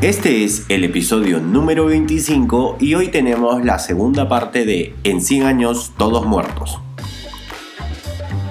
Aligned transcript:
Este 0.00 0.44
es 0.44 0.64
el 0.68 0.84
episodio 0.84 1.40
número 1.40 1.86
25 1.86 2.76
y 2.78 2.94
hoy 2.94 3.08
tenemos 3.08 3.64
la 3.64 3.80
segunda 3.80 4.28
parte 4.28 4.64
de 4.64 4.94
En 5.02 5.20
100 5.20 5.42
años 5.42 5.92
todos 5.98 6.24
muertos. 6.24 6.78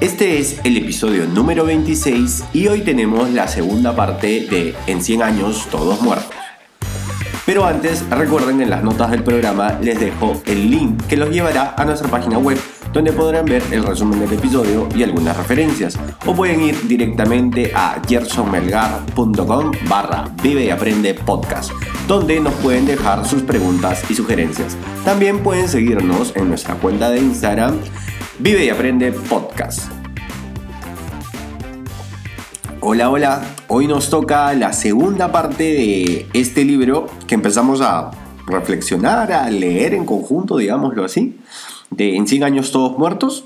Este 0.01 0.39
es 0.39 0.59
el 0.65 0.75
episodio 0.75 1.25
número 1.25 1.63
26 1.63 2.43
y 2.51 2.67
hoy 2.67 2.81
tenemos 2.81 3.29
la 3.29 3.47
segunda 3.47 3.95
parte 3.95 4.45
de 4.45 4.75
En 4.87 5.01
100 5.01 5.23
años 5.23 5.65
todos 5.71 6.01
muertos. 6.01 6.35
Pero 7.45 7.63
antes, 7.63 8.03
recuerden 8.09 8.61
en 8.61 8.69
las 8.69 8.83
notas 8.83 9.11
del 9.11 9.23
programa 9.23 9.79
les 9.81 10.01
dejo 10.01 10.33
el 10.47 10.69
link 10.69 11.01
que 11.07 11.15
los 11.15 11.29
llevará 11.29 11.75
a 11.77 11.85
nuestra 11.85 12.09
página 12.09 12.37
web 12.37 12.57
donde 12.93 13.11
podrán 13.13 13.45
ver 13.45 13.63
el 13.71 13.83
resumen 13.83 14.19
del 14.19 14.33
episodio 14.33 14.87
y 14.95 15.03
algunas 15.03 15.37
referencias. 15.37 15.97
O 16.25 16.33
pueden 16.33 16.61
ir 16.61 16.87
directamente 16.87 17.71
a 17.75 18.01
gersonmelgar.com 18.07 19.71
barra 19.87 20.25
vive 20.41 20.65
y 20.65 20.69
aprende 20.69 21.13
podcast, 21.13 21.71
donde 22.07 22.39
nos 22.39 22.53
pueden 22.55 22.85
dejar 22.85 23.25
sus 23.25 23.43
preguntas 23.43 24.03
y 24.09 24.15
sugerencias. 24.15 24.77
También 25.05 25.43
pueden 25.43 25.67
seguirnos 25.67 26.35
en 26.35 26.49
nuestra 26.49 26.75
cuenta 26.75 27.09
de 27.09 27.19
Instagram 27.19 27.77
vive 28.39 28.65
y 28.65 28.69
aprende 28.69 29.11
podcast. 29.11 29.91
Hola, 32.79 33.09
hola. 33.09 33.41
Hoy 33.67 33.87
nos 33.87 34.09
toca 34.09 34.53
la 34.53 34.71
segunda 34.71 35.31
parte 35.31 35.63
de 35.63 36.27
este 36.33 36.63
libro 36.63 37.07
que 37.25 37.35
empezamos 37.35 37.81
a 37.81 38.11
reflexionar, 38.45 39.31
a 39.33 39.49
leer 39.49 39.93
en 39.93 40.05
conjunto, 40.05 40.57
digámoslo 40.57 41.03
así, 41.03 41.37
de 41.89 42.15
En 42.15 42.27
100 42.27 42.43
años 42.43 42.71
todos 42.71 42.97
muertos. 42.97 43.45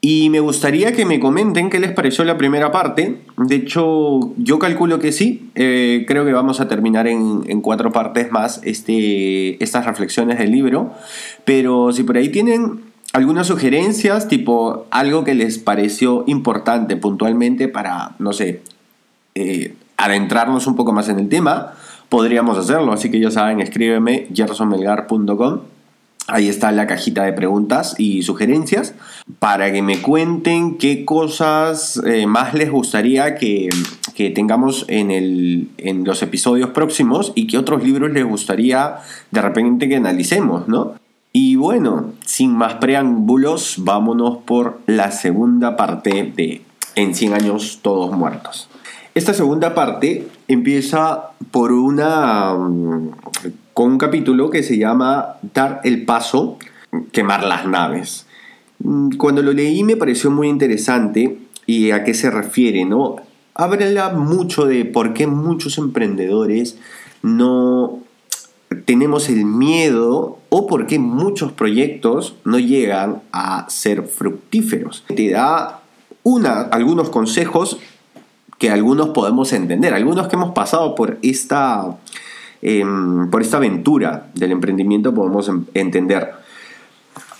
Y 0.00 0.30
me 0.30 0.40
gustaría 0.40 0.92
que 0.92 1.04
me 1.04 1.18
comenten 1.18 1.68
qué 1.68 1.80
les 1.80 1.90
pareció 1.90 2.24
la 2.24 2.38
primera 2.38 2.70
parte. 2.70 3.18
De 3.38 3.56
hecho, 3.56 4.32
yo 4.36 4.58
calculo 4.58 5.00
que 5.00 5.10
sí. 5.10 5.50
Eh, 5.54 6.04
creo 6.06 6.24
que 6.24 6.32
vamos 6.32 6.60
a 6.60 6.68
terminar 6.68 7.08
en, 7.08 7.42
en, 7.48 7.60
cuatro 7.60 7.90
partes 7.90 8.30
más 8.30 8.60
este, 8.62 9.62
estas 9.62 9.84
reflexiones 9.84 10.38
del 10.38 10.52
libro. 10.52 10.92
Pero 11.44 11.92
si 11.92 12.04
por 12.04 12.18
ahí 12.18 12.28
tienen 12.28 12.82
algunas 13.12 13.46
sugerencias, 13.46 14.28
tipo 14.28 14.86
algo 14.90 15.24
que 15.24 15.34
les 15.34 15.58
pareció 15.58 16.24
importante 16.26 16.96
puntualmente 16.96 17.66
para, 17.66 18.14
no 18.18 18.32
sé, 18.32 18.60
eh, 19.34 19.74
adentrarnos 19.96 20.66
un 20.66 20.76
poco 20.76 20.92
más 20.92 21.08
en 21.08 21.18
el 21.18 21.28
tema, 21.28 21.72
podríamos 22.10 22.58
hacerlo. 22.58 22.92
Así 22.92 23.10
que 23.10 23.18
ya 23.18 23.30
saben, 23.30 23.60
escríbeme 23.60 24.28
gersonmelgar.com. 24.34 25.60
Ahí 26.28 26.48
está 26.48 26.72
la 26.72 26.88
cajita 26.88 27.22
de 27.22 27.32
preguntas 27.32 27.94
y 27.98 28.22
sugerencias 28.22 28.94
para 29.38 29.72
que 29.72 29.80
me 29.80 30.02
cuenten 30.02 30.76
qué 30.76 31.04
cosas 31.04 32.02
eh, 32.04 32.26
más 32.26 32.52
les 32.52 32.70
gustaría 32.70 33.36
que, 33.36 33.68
que 34.14 34.30
tengamos 34.30 34.86
en, 34.88 35.12
el, 35.12 35.68
en 35.78 36.02
los 36.04 36.22
episodios 36.22 36.70
próximos 36.70 37.32
y 37.36 37.46
qué 37.46 37.58
otros 37.58 37.84
libros 37.84 38.10
les 38.10 38.24
gustaría 38.24 38.96
de 39.30 39.40
repente 39.40 39.88
que 39.88 39.96
analicemos, 39.96 40.66
¿no? 40.66 40.94
Y 41.32 41.54
bueno, 41.56 42.12
sin 42.24 42.52
más 42.56 42.74
preámbulos, 42.76 43.76
vámonos 43.78 44.38
por 44.38 44.80
la 44.86 45.12
segunda 45.12 45.76
parte 45.76 46.32
de 46.34 46.62
En 46.94 47.14
100 47.14 47.34
años 47.34 47.80
todos 47.82 48.10
muertos. 48.16 48.68
Esta 49.14 49.32
segunda 49.32 49.74
parte 49.74 50.28
empieza 50.48 51.30
por 51.50 51.72
una 51.72 52.54
mm, 52.54 53.10
con 53.76 53.90
un 53.90 53.98
capítulo 53.98 54.48
que 54.48 54.62
se 54.62 54.78
llama 54.78 55.36
Dar 55.52 55.82
el 55.84 56.06
paso, 56.06 56.56
quemar 57.12 57.44
las 57.44 57.66
naves. 57.66 58.24
Mm, 58.78 59.16
cuando 59.18 59.42
lo 59.42 59.52
leí 59.52 59.84
me 59.84 59.98
pareció 59.98 60.30
muy 60.30 60.48
interesante 60.48 61.36
y 61.66 61.90
a 61.90 62.02
qué 62.02 62.14
se 62.14 62.30
refiere, 62.30 62.86
¿no? 62.86 63.16
Habla 63.52 64.08
mucho 64.14 64.64
de 64.64 64.86
por 64.86 65.12
qué 65.12 65.26
muchos 65.26 65.76
emprendedores 65.76 66.78
no 67.20 67.98
tenemos 68.86 69.28
el 69.28 69.44
miedo 69.44 70.38
o 70.48 70.66
por 70.66 70.86
qué 70.86 70.98
muchos 70.98 71.52
proyectos 71.52 72.34
no 72.46 72.58
llegan 72.58 73.20
a 73.30 73.68
ser 73.68 74.04
fructíferos. 74.04 75.04
Te 75.14 75.32
da 75.32 75.82
algunos 76.70 77.10
consejos 77.10 77.78
que 78.56 78.70
algunos 78.70 79.10
podemos 79.10 79.52
entender, 79.52 79.92
algunos 79.92 80.28
que 80.28 80.36
hemos 80.36 80.52
pasado 80.52 80.94
por 80.94 81.18
esta, 81.20 81.98
em, 82.62 83.30
por 83.30 83.42
esta 83.42 83.56
aventura 83.58 84.28
del 84.34 84.52
emprendimiento 84.52 85.14
podemos 85.14 85.50
entender. 85.74 86.30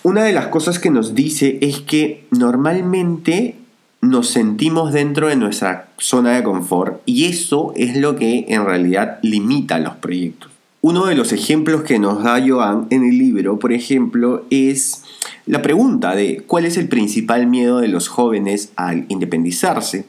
Una 0.02 0.22
de 0.22 0.32
las 0.32 0.46
cosas 0.46 0.78
que 0.78 0.90
nos 0.90 1.14
dice 1.14 1.58
es 1.60 1.80
que 1.80 2.26
normalmente 2.30 3.56
nos 4.00 4.28
sentimos 4.28 4.92
dentro 4.92 5.28
de 5.28 5.36
nuestra 5.36 5.88
zona 5.98 6.36
de 6.36 6.42
confort 6.42 7.00
y 7.06 7.24
eso 7.24 7.72
es 7.76 7.96
lo 7.96 8.16
que 8.16 8.46
en 8.48 8.64
realidad 8.64 9.18
limita 9.22 9.78
los 9.78 9.96
proyectos. 9.96 10.50
Uno 10.80 11.06
de 11.06 11.16
los 11.16 11.32
ejemplos 11.32 11.82
que 11.82 11.98
nos 11.98 12.22
da 12.22 12.40
Joan 12.46 12.86
en 12.90 13.04
el 13.04 13.18
libro, 13.18 13.58
por 13.58 13.72
ejemplo, 13.72 14.44
es 14.50 15.02
la 15.46 15.60
pregunta 15.60 16.14
de 16.14 16.44
cuál 16.46 16.66
es 16.66 16.76
el 16.76 16.88
principal 16.88 17.48
miedo 17.48 17.80
de 17.80 17.88
los 17.88 18.06
jóvenes 18.06 18.70
al 18.76 19.06
independizarse. 19.08 20.04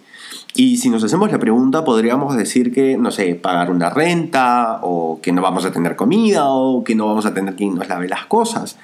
Y 0.56 0.78
si 0.78 0.90
nos 0.90 1.04
hacemos 1.04 1.32
la 1.32 1.38
pregunta, 1.38 1.86
podríamos 1.86 2.36
decir 2.36 2.74
que, 2.74 2.98
no 2.98 3.12
sé, 3.12 3.36
pagar 3.36 3.70
una 3.70 3.90
renta, 3.90 4.80
o 4.82 5.20
que 5.22 5.32
no 5.32 5.42
vamos 5.42 5.66
a 5.66 5.72
tener 5.72 5.96
comida, 5.96 6.50
o 6.50 6.84
que 6.84 6.96
no 6.96 7.06
vamos 7.06 7.26
a 7.26 7.34
tener 7.34 7.56
quien 7.56 7.76
nos 7.76 7.88
lave 7.88 8.08
las 8.08 8.26
cosas. 8.26 8.78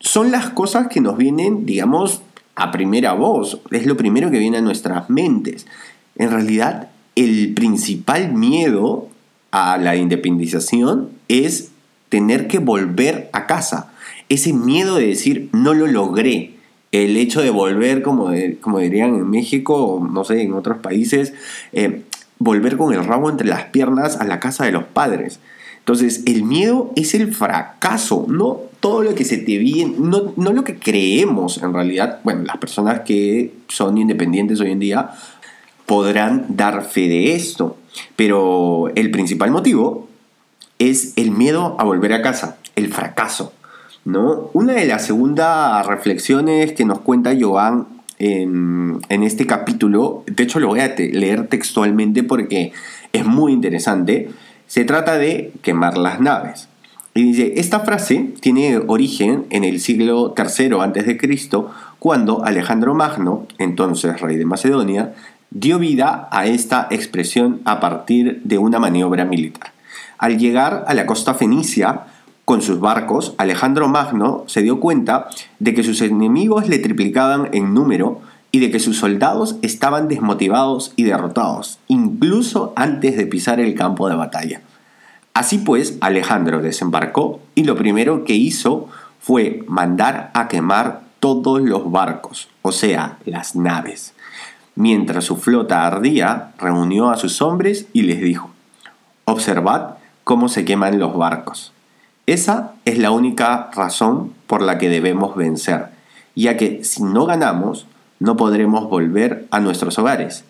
Son 0.00 0.30
las 0.30 0.50
cosas 0.50 0.88
que 0.88 1.00
nos 1.00 1.16
vienen, 1.16 1.64
digamos, 1.64 2.20
a 2.54 2.70
primera 2.72 3.12
voz. 3.12 3.60
Es 3.70 3.86
lo 3.86 3.96
primero 3.96 4.30
que 4.30 4.38
viene 4.38 4.58
a 4.58 4.62
nuestras 4.62 5.08
mentes. 5.08 5.66
En 6.16 6.30
realidad, 6.30 6.88
el 7.14 7.54
principal 7.54 8.32
miedo 8.32 9.08
a 9.50 9.78
la 9.78 9.96
independización 9.96 11.10
es 11.28 11.70
tener 12.08 12.46
que 12.48 12.58
volver 12.58 13.30
a 13.32 13.46
casa. 13.46 13.92
Ese 14.28 14.52
miedo 14.52 14.96
de 14.96 15.06
decir, 15.06 15.48
no 15.52 15.72
lo 15.72 15.86
logré. 15.86 16.55
El 17.04 17.16
hecho 17.16 17.42
de 17.42 17.50
volver, 17.50 18.02
como, 18.02 18.30
como 18.60 18.78
dirían 18.78 19.14
en 19.14 19.28
México, 19.28 19.74
o 19.74 20.06
no 20.06 20.24
sé, 20.24 20.42
en 20.42 20.54
otros 20.54 20.78
países, 20.78 21.34
eh, 21.72 22.02
volver 22.38 22.76
con 22.76 22.94
el 22.94 23.04
rabo 23.04 23.30
entre 23.30 23.46
las 23.46 23.64
piernas 23.64 24.20
a 24.20 24.24
la 24.24 24.40
casa 24.40 24.64
de 24.64 24.72
los 24.72 24.84
padres. 24.84 25.40
Entonces, 25.78 26.22
el 26.26 26.42
miedo 26.42 26.92
es 26.96 27.14
el 27.14 27.32
fracaso, 27.32 28.26
no 28.28 28.60
todo 28.80 29.02
lo 29.02 29.14
que 29.14 29.24
se 29.24 29.38
te 29.38 29.58
viene, 29.58 29.94
no, 29.98 30.32
no 30.36 30.52
lo 30.52 30.64
que 30.64 30.78
creemos 30.78 31.62
en 31.62 31.72
realidad. 31.72 32.20
Bueno, 32.24 32.42
las 32.42 32.56
personas 32.56 33.00
que 33.00 33.52
son 33.68 33.98
independientes 33.98 34.60
hoy 34.60 34.72
en 34.72 34.80
día 34.80 35.10
podrán 35.86 36.46
dar 36.48 36.84
fe 36.84 37.08
de 37.08 37.34
esto. 37.34 37.76
Pero 38.16 38.90
el 38.94 39.10
principal 39.10 39.50
motivo 39.50 40.08
es 40.78 41.12
el 41.16 41.30
miedo 41.30 41.76
a 41.78 41.84
volver 41.84 42.12
a 42.12 42.22
casa, 42.22 42.58
el 42.74 42.92
fracaso. 42.92 43.52
Una 44.06 44.74
de 44.74 44.86
las 44.86 45.04
segundas 45.04 45.84
reflexiones 45.84 46.72
que 46.72 46.84
nos 46.84 47.00
cuenta 47.00 47.34
Joan 47.38 47.88
en, 48.20 49.00
en, 49.08 49.22
este 49.24 49.46
capítulo, 49.46 50.22
de 50.26 50.44
hecho 50.44 50.60
lo 50.60 50.68
voy 50.68 50.78
a 50.78 50.94
leer 50.96 51.48
textualmente 51.48 52.22
porque 52.22 52.72
es 53.12 53.26
muy 53.26 53.52
interesante, 53.52 54.30
se 54.68 54.84
trata 54.84 55.18
de 55.18 55.52
quemar 55.60 55.98
las 55.98 56.20
naves. 56.20 56.68
Y 57.14 57.24
dice, 57.24 57.54
esta 57.56 57.80
frase 57.80 58.32
tiene 58.40 58.78
origen 58.86 59.46
en 59.50 59.64
el 59.64 59.80
siglo 59.80 60.34
III 60.36 60.74
a.C., 60.80 61.18
cuando 61.98 62.44
Alejandro 62.44 62.94
Magno, 62.94 63.46
entonces 63.58 64.20
rey 64.20 64.36
de 64.36 64.44
Macedonia, 64.44 65.14
dio 65.50 65.80
vida 65.80 66.28
a 66.30 66.46
esta 66.46 66.86
expresión 66.90 67.60
a 67.64 67.80
partir 67.80 68.40
de 68.44 68.58
una 68.58 68.78
maniobra 68.78 69.24
militar. 69.24 69.72
Al 70.18 70.38
llegar 70.38 70.84
a 70.86 70.94
la 70.94 71.06
costa 71.06 71.34
fenicia 71.34 72.04
con 72.46 72.62
sus 72.62 72.78
barcos, 72.78 73.34
Alejandro 73.38 73.88
Magno 73.88 74.44
se 74.46 74.62
dio 74.62 74.78
cuenta 74.78 75.28
de 75.58 75.74
que 75.74 75.82
sus 75.82 76.00
enemigos 76.00 76.68
le 76.68 76.78
triplicaban 76.78 77.48
en 77.52 77.74
número 77.74 78.20
y 78.52 78.60
de 78.60 78.70
que 78.70 78.78
sus 78.78 78.98
soldados 78.98 79.56
estaban 79.62 80.06
desmotivados 80.06 80.92
y 80.94 81.02
derrotados, 81.02 81.80
incluso 81.88 82.72
antes 82.76 83.16
de 83.16 83.26
pisar 83.26 83.58
el 83.58 83.74
campo 83.74 84.08
de 84.08 84.14
batalla. 84.14 84.60
Así 85.34 85.58
pues, 85.58 85.98
Alejandro 86.00 86.62
desembarcó 86.62 87.40
y 87.56 87.64
lo 87.64 87.74
primero 87.74 88.24
que 88.24 88.34
hizo 88.34 88.88
fue 89.18 89.64
mandar 89.66 90.30
a 90.32 90.46
quemar 90.46 91.00
todos 91.18 91.60
los 91.60 91.90
barcos, 91.90 92.48
o 92.62 92.70
sea, 92.70 93.18
las 93.24 93.56
naves. 93.56 94.14
Mientras 94.76 95.24
su 95.24 95.36
flota 95.36 95.84
ardía, 95.84 96.52
reunió 96.58 97.10
a 97.10 97.16
sus 97.16 97.42
hombres 97.42 97.88
y 97.92 98.02
les 98.02 98.20
dijo, 98.20 98.52
Observad 99.24 99.94
cómo 100.22 100.48
se 100.48 100.64
queman 100.64 101.00
los 101.00 101.16
barcos. 101.16 101.72
Esa 102.26 102.72
es 102.84 102.98
la 102.98 103.10
única 103.10 103.70
razón 103.74 104.32
por 104.46 104.62
la 104.62 104.78
que 104.78 104.88
debemos 104.88 105.36
vencer, 105.36 105.86
ya 106.34 106.56
que 106.56 106.84
si 106.84 107.02
no 107.02 107.26
ganamos, 107.26 107.86
no 108.18 108.36
podremos 108.36 108.88
volver 108.88 109.46
a 109.50 109.60
nuestros 109.60 109.98
hogares, 109.98 110.44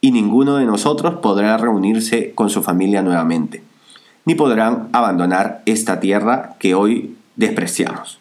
y 0.00 0.12
ninguno 0.12 0.56
de 0.56 0.64
nosotros 0.64 1.16
podrá 1.16 1.56
reunirse 1.58 2.32
con 2.34 2.48
su 2.48 2.62
familia 2.62 3.02
nuevamente, 3.02 3.62
ni 4.24 4.34
podrán 4.34 4.88
abandonar 4.92 5.62
esta 5.66 6.00
tierra 6.00 6.56
que 6.58 6.74
hoy 6.74 7.16
despreciamos. 7.36 8.18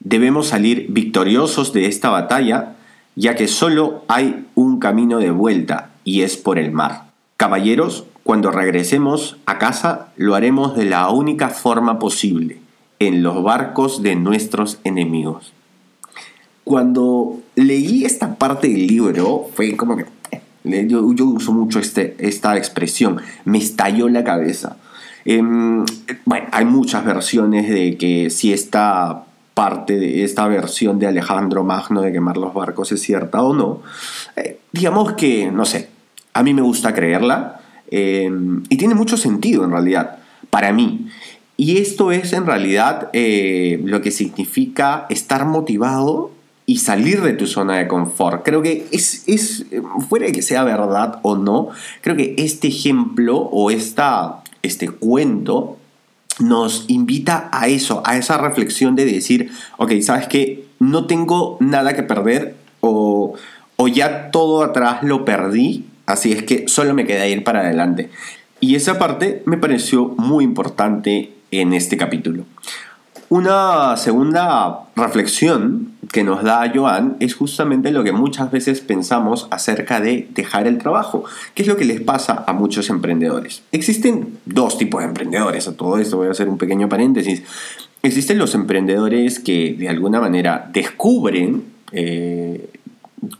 Debemos 0.00 0.48
salir 0.48 0.86
victoriosos 0.90 1.72
de 1.72 1.86
esta 1.86 2.10
batalla 2.10 2.74
ya 3.16 3.34
que 3.36 3.48
solo 3.48 4.04
hay 4.08 4.46
un 4.54 4.78
camino 4.78 5.18
de 5.18 5.30
vuelta 5.30 5.90
y 6.04 6.22
es 6.22 6.36
por 6.36 6.58
el 6.58 6.72
mar. 6.72 7.04
Caballeros, 7.36 8.04
cuando 8.24 8.50
regresemos 8.50 9.36
a 9.44 9.58
casa 9.58 10.08
lo 10.16 10.34
haremos 10.34 10.74
de 10.74 10.86
la 10.86 11.10
única 11.10 11.50
forma 11.50 11.98
posible, 11.98 12.58
en 12.98 13.22
los 13.22 13.42
barcos 13.42 14.02
de 14.02 14.16
nuestros 14.16 14.80
enemigos. 14.82 15.52
Cuando 16.64 17.40
leí 17.54 18.06
esta 18.06 18.36
parte 18.36 18.68
del 18.68 18.86
libro, 18.86 19.48
fue 19.54 19.76
como 19.76 19.96
que... 19.96 20.06
Eh, 20.30 20.86
yo, 20.88 21.02
uso 21.02 21.52
mucho 21.52 21.78
este, 21.78 22.16
esta 22.18 22.56
expresión, 22.56 23.20
me 23.44 23.58
estalló 23.58 24.08
la 24.08 24.24
cabeza. 24.24 24.78
Em, 25.26 25.84
bueno, 26.24 26.46
hay 26.50 26.64
muchas 26.64 27.04
versiones 27.04 27.68
de 27.68 27.98
que 27.98 28.30
si 28.30 28.54
esta 28.54 29.24
parte 29.52 29.98
de 29.98 30.24
esta 30.24 30.48
versión 30.48 30.98
de 30.98 31.06
Alejandro 31.06 31.62
Magno 31.62 32.00
de 32.00 32.12
quemar 32.12 32.38
los 32.38 32.54
barcos 32.54 32.90
es 32.90 33.02
cierta 33.02 33.42
o 33.42 33.54
no. 33.54 33.82
Eh, 34.36 34.60
digamos 34.72 35.12
que, 35.12 35.50
no 35.52 35.66
sé, 35.66 35.90
a 36.32 36.42
mí 36.42 36.54
me 36.54 36.62
gusta 36.62 36.94
creerla 36.94 37.60
eh, 37.96 38.28
y 38.68 38.76
tiene 38.76 38.96
mucho 38.96 39.16
sentido 39.16 39.64
en 39.64 39.70
realidad, 39.70 40.18
para 40.50 40.72
mí. 40.72 41.06
Y 41.56 41.76
esto 41.76 42.10
es 42.10 42.32
en 42.32 42.44
realidad 42.44 43.08
eh, 43.12 43.80
lo 43.84 44.02
que 44.02 44.10
significa 44.10 45.06
estar 45.10 45.46
motivado 45.46 46.32
y 46.66 46.78
salir 46.78 47.22
de 47.22 47.34
tu 47.34 47.46
zona 47.46 47.78
de 47.78 47.86
confort. 47.86 48.44
Creo 48.44 48.62
que 48.62 48.88
es, 48.90 49.22
es, 49.28 49.66
fuera 50.08 50.26
de 50.26 50.32
que 50.32 50.42
sea 50.42 50.64
verdad 50.64 51.20
o 51.22 51.36
no, 51.36 51.68
creo 52.00 52.16
que 52.16 52.34
este 52.36 52.66
ejemplo 52.66 53.36
o 53.36 53.70
esta, 53.70 54.42
este 54.62 54.88
cuento 54.88 55.78
nos 56.40 56.86
invita 56.88 57.48
a 57.52 57.68
eso, 57.68 58.02
a 58.04 58.16
esa 58.16 58.38
reflexión 58.38 58.96
de 58.96 59.04
decir, 59.04 59.52
ok, 59.76 59.92
sabes 60.00 60.26
que 60.26 60.66
no 60.80 61.06
tengo 61.06 61.58
nada 61.60 61.94
que 61.94 62.02
perder 62.02 62.56
o, 62.80 63.34
o 63.76 63.86
ya 63.86 64.32
todo 64.32 64.64
atrás 64.64 65.04
lo 65.04 65.24
perdí, 65.24 65.84
así 66.06 66.32
es 66.32 66.42
que 66.44 66.68
solo 66.68 66.94
me 66.94 67.06
queda 67.06 67.26
ir 67.26 67.44
para 67.44 67.60
adelante. 67.60 68.10
Y 68.60 68.76
esa 68.76 68.98
parte 68.98 69.42
me 69.46 69.58
pareció 69.58 70.14
muy 70.16 70.44
importante 70.44 71.32
en 71.50 71.72
este 71.72 71.96
capítulo. 71.96 72.44
Una 73.28 73.96
segunda 73.96 74.80
reflexión 74.96 75.92
que 76.12 76.22
nos 76.22 76.44
da 76.44 76.70
Joan 76.72 77.16
es 77.20 77.34
justamente 77.34 77.90
lo 77.90 78.04
que 78.04 78.12
muchas 78.12 78.50
veces 78.50 78.80
pensamos 78.80 79.48
acerca 79.50 80.00
de 80.00 80.28
dejar 80.34 80.66
el 80.66 80.78
trabajo, 80.78 81.24
que 81.54 81.62
es 81.62 81.68
lo 81.68 81.76
que 81.76 81.84
les 81.84 82.00
pasa 82.00 82.44
a 82.46 82.52
muchos 82.52 82.90
emprendedores. 82.90 83.62
Existen 83.72 84.38
dos 84.44 84.78
tipos 84.78 85.00
de 85.00 85.08
emprendedores, 85.08 85.66
a 85.66 85.76
todo 85.76 85.98
esto 85.98 86.18
voy 86.18 86.28
a 86.28 86.30
hacer 86.30 86.48
un 86.48 86.58
pequeño 86.58 86.88
paréntesis. 86.88 87.42
Existen 88.02 88.38
los 88.38 88.54
emprendedores 88.54 89.40
que 89.40 89.74
de 89.76 89.88
alguna 89.88 90.20
manera 90.20 90.70
descubren 90.72 91.64
eh, 91.92 92.70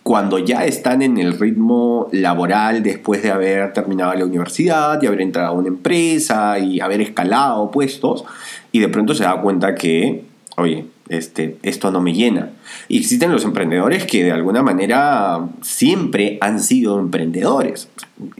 cuando 0.03 0.39
ya 0.39 0.65
están 0.65 1.03
en 1.03 1.19
el 1.19 1.39
ritmo 1.39 2.09
laboral 2.13 2.83
después 2.83 3.23
de 3.23 3.31
haber 3.31 3.73
terminado 3.73 4.15
la 4.15 4.25
universidad 4.25 5.01
y 5.03 5.07
haber 5.07 5.21
entrado 5.21 5.49
a 5.49 5.53
una 5.53 5.69
empresa 5.69 6.59
y 6.59 6.81
haber 6.81 7.01
escalado 7.01 7.71
puestos 7.71 8.25
y 8.73 8.81
de 8.81 8.89
pronto 8.89 9.15
se 9.15 9.25
da 9.25 9.41
cuenta 9.41 9.75
que, 9.75 10.25
oye, 10.57 10.87
este, 11.09 11.59
esto 11.63 11.91
no 11.91 12.01
me 12.01 12.15
llena. 12.15 12.51
Y 12.89 12.99
existen 12.99 13.31
los 13.31 13.45
emprendedores 13.45 14.05
que 14.05 14.25
de 14.25 14.33
alguna 14.33 14.63
manera 14.63 15.47
siempre 15.63 16.39
han 16.41 16.61
sido 16.61 16.99
emprendedores. 16.99 17.89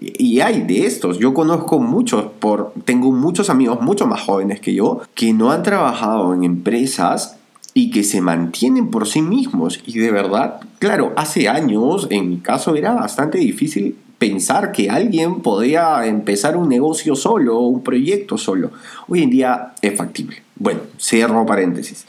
Y 0.01 0.41
hay 0.41 0.63
de 0.63 0.87
estos. 0.87 1.19
Yo 1.19 1.35
conozco 1.35 1.79
muchos, 1.79 2.25
por, 2.39 2.73
tengo 2.85 3.13
muchos 3.13 3.51
amigos 3.51 3.81
mucho 3.81 4.07
más 4.07 4.23
jóvenes 4.23 4.61
que 4.61 4.75
yo, 4.75 5.03
que 5.15 5.33
no 5.33 5.53
han 5.53 5.63
trabajado 5.63 6.33
en 6.33 6.45
empresas 6.45 7.39
y 7.75 7.91
que 7.91 8.05
se 8.05 8.21
mantienen 8.21 8.89
por 8.89 9.07
sí 9.09 9.21
mismos. 9.21 9.81
Y 9.85 9.99
de 9.99 10.13
verdad, 10.13 10.61
claro, 10.79 11.13
hace 11.17 11.49
años 11.49 12.07
en 12.11 12.31
mi 12.31 12.39
caso 12.39 12.77
era 12.77 12.95
bastante 12.95 13.39
difícil 13.39 13.97
pensar 14.19 14.73
que 14.73 14.89
alguien 14.89 15.43
podía 15.43 16.07
empezar 16.07 16.57
un 16.57 16.69
negocio 16.69 17.17
solo 17.17 17.59
un 17.59 17.83
proyecto 17.83 18.39
solo. 18.39 18.71
Hoy 19.09 19.23
en 19.23 19.31
día 19.31 19.75
es 19.83 19.97
factible. 19.97 20.43
Bueno, 20.57 20.81
cierro 20.99 21.45
paréntesis. 21.45 22.07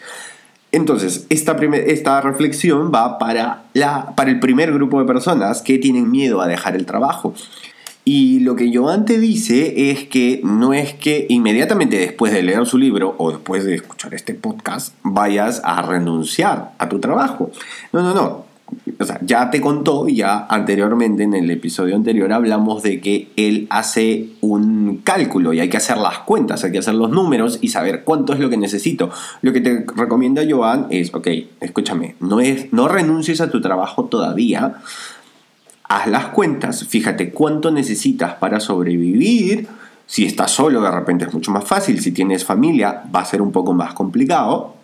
Entonces, 0.71 1.25
esta, 1.29 1.57
esta 1.87 2.21
reflexión 2.21 2.91
va 2.93 3.17
para, 3.17 3.63
la, 3.73 4.13
para 4.15 4.29
el 4.29 4.39
primer 4.39 4.71
grupo 4.73 4.99
de 4.99 5.05
personas 5.05 5.61
que 5.61 5.77
tienen 5.77 6.11
miedo 6.11 6.41
a 6.41 6.47
dejar 6.47 6.75
el 6.75 6.85
trabajo. 6.85 7.33
Y 8.07 8.41
lo 8.41 8.55
que 8.55 8.71
Joan 8.71 9.05
te 9.05 9.19
dice 9.19 9.89
es 9.89 10.05
que 10.05 10.39
no 10.43 10.75
es 10.75 10.93
que 10.93 11.25
inmediatamente 11.27 11.97
después 11.97 12.31
de 12.31 12.43
leer 12.43 12.65
su 12.67 12.77
libro 12.77 13.15
o 13.17 13.31
después 13.31 13.65
de 13.65 13.73
escuchar 13.73 14.13
este 14.13 14.35
podcast 14.35 14.93
vayas 15.01 15.59
a 15.65 15.81
renunciar 15.81 16.73
a 16.77 16.87
tu 16.87 16.99
trabajo. 16.99 17.49
No, 17.91 18.03
no, 18.03 18.13
no 18.13 18.45
o 18.99 19.05
sea, 19.05 19.19
ya 19.21 19.49
te 19.51 19.61
contó, 19.61 20.07
ya 20.07 20.45
anteriormente 20.49 21.23
en 21.23 21.33
el 21.33 21.49
episodio 21.51 21.95
anterior 21.95 22.31
hablamos 22.31 22.81
de 22.81 22.99
que 22.99 23.29
él 23.35 23.67
hace 23.69 24.29
un 24.41 25.01
cálculo 25.03 25.53
y 25.53 25.59
hay 25.59 25.69
que 25.69 25.77
hacer 25.77 25.97
las 25.97 26.19
cuentas, 26.19 26.63
hay 26.63 26.71
que 26.71 26.79
hacer 26.79 26.95
los 26.95 27.09
números 27.09 27.59
y 27.61 27.69
saber 27.69 28.03
cuánto 28.03 28.33
es 28.33 28.39
lo 28.39 28.49
que 28.49 28.57
necesito. 28.57 29.09
Lo 29.41 29.53
que 29.53 29.61
te 29.61 29.85
recomienda 29.95 30.43
Joan 30.49 30.87
es, 30.89 31.13
ok, 31.13 31.27
escúchame, 31.61 32.15
no, 32.19 32.39
es, 32.39 32.71
no 32.73 32.87
renuncies 32.87 33.41
a 33.41 33.49
tu 33.49 33.61
trabajo 33.61 34.05
todavía, 34.05 34.75
haz 35.87 36.07
las 36.07 36.27
cuentas, 36.27 36.85
fíjate 36.87 37.31
cuánto 37.31 37.71
necesitas 37.71 38.35
para 38.35 38.59
sobrevivir. 38.59 39.67
Si 40.07 40.25
estás 40.25 40.51
solo, 40.51 40.81
de 40.81 40.91
repente 40.91 41.25
es 41.25 41.33
mucho 41.33 41.51
más 41.51 41.63
fácil. 41.63 41.99
Si 41.99 42.11
tienes 42.11 42.45
familia, 42.45 43.03
va 43.13 43.21
a 43.21 43.25
ser 43.25 43.41
un 43.41 43.51
poco 43.51 43.73
más 43.73 43.93
complicado. 43.93 44.75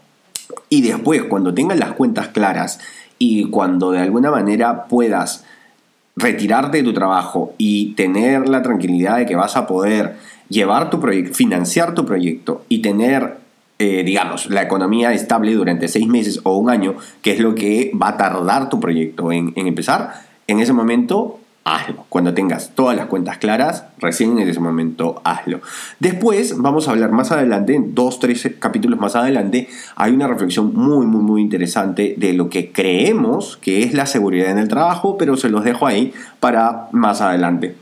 Y 0.70 0.82
después, 0.82 1.24
cuando 1.24 1.54
tengas 1.54 1.78
las 1.78 1.94
cuentas 1.94 2.30
claras 2.30 2.80
y 3.18 3.46
cuando 3.46 3.92
de 3.92 4.00
alguna 4.00 4.32
manera 4.32 4.86
puedas 4.86 5.46
retirarte 6.16 6.78
de 6.78 6.84
tu 6.84 6.94
trabajo 6.94 7.54
y 7.58 7.94
tener 7.94 8.50
la 8.50 8.62
tranquilidad 8.62 9.18
de 9.18 9.26
que 9.26 9.36
vas 9.36 9.56
a 9.56 9.68
poder 9.68 10.18
llevar 10.50 10.90
tu 10.90 11.00
proyecto, 11.00 11.34
financiar 11.34 11.94
tu 11.94 12.06
proyecto 12.06 12.66
y 12.68 12.80
tener, 12.82 13.38
eh, 13.80 14.04
digamos, 14.04 14.50
la 14.50 14.64
economía 14.64 15.14
estable 15.14 15.54
durante 15.54 15.88
seis 15.88 16.08
meses 16.08 16.42
o 16.44 16.58
un 16.58 16.70
año, 16.70 16.96
que 17.22 17.32
es 17.32 17.40
lo 17.40 17.56
que 17.56 17.92
va 18.00 18.10
a 18.10 18.18
tardar 18.18 18.70
tu 18.70 18.80
proyecto 18.80 19.32
en, 19.32 19.54
en 19.56 19.68
empezar, 19.68 20.31
en 20.52 20.60
ese 20.60 20.74
momento 20.74 21.40
hazlo. 21.64 22.06
Cuando 22.10 22.34
tengas 22.34 22.72
todas 22.76 22.96
las 22.96 23.06
cuentas 23.08 23.38
claras, 23.38 23.86
recién 24.00 24.40
en 24.40 24.48
ese 24.48 24.60
momento 24.60 25.22
hazlo. 25.24 25.62
Después, 26.00 26.58
vamos 26.58 26.88
a 26.88 26.92
hablar 26.92 27.12
más 27.12 27.32
adelante, 27.32 27.76
en 27.76 27.94
dos, 27.94 28.20
tres 28.20 28.50
capítulos 28.60 29.00
más 29.00 29.16
adelante, 29.16 29.68
hay 29.96 30.12
una 30.12 30.28
reflexión 30.28 30.74
muy, 30.74 31.06
muy, 31.06 31.22
muy 31.22 31.42
interesante 31.42 32.16
de 32.18 32.34
lo 32.34 32.50
que 32.50 32.72
creemos 32.72 33.58
que 33.58 33.84
es 33.84 33.94
la 33.94 34.06
seguridad 34.06 34.50
en 34.50 34.58
el 34.58 34.68
trabajo, 34.68 35.18
pero 35.18 35.38
se 35.38 35.50
los 35.50 35.64
dejo 35.64 35.86
ahí 35.88 36.14
para 36.40 36.88
más 36.92 37.22
adelante. 37.22 37.76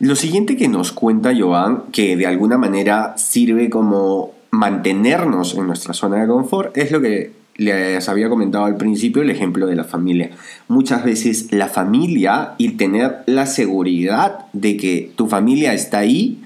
Lo 0.00 0.16
siguiente 0.16 0.56
que 0.56 0.68
nos 0.68 0.92
cuenta 0.92 1.32
Joan, 1.36 1.84
que 1.92 2.16
de 2.16 2.26
alguna 2.26 2.58
manera 2.58 3.14
sirve 3.16 3.70
como 3.70 4.32
mantenernos 4.50 5.54
en 5.54 5.66
nuestra 5.66 5.94
zona 5.94 6.20
de 6.20 6.26
confort, 6.26 6.76
es 6.76 6.90
lo 6.90 7.00
que 7.00 7.43
les 7.56 8.08
había 8.08 8.28
comentado 8.28 8.64
al 8.64 8.76
principio 8.76 9.22
el 9.22 9.30
ejemplo 9.30 9.66
de 9.66 9.76
la 9.76 9.84
familia. 9.84 10.30
Muchas 10.68 11.04
veces 11.04 11.48
la 11.52 11.68
familia 11.68 12.54
y 12.58 12.70
tener 12.70 13.22
la 13.26 13.46
seguridad 13.46 14.46
de 14.52 14.76
que 14.76 15.12
tu 15.16 15.28
familia 15.28 15.72
está 15.74 15.98
ahí 15.98 16.42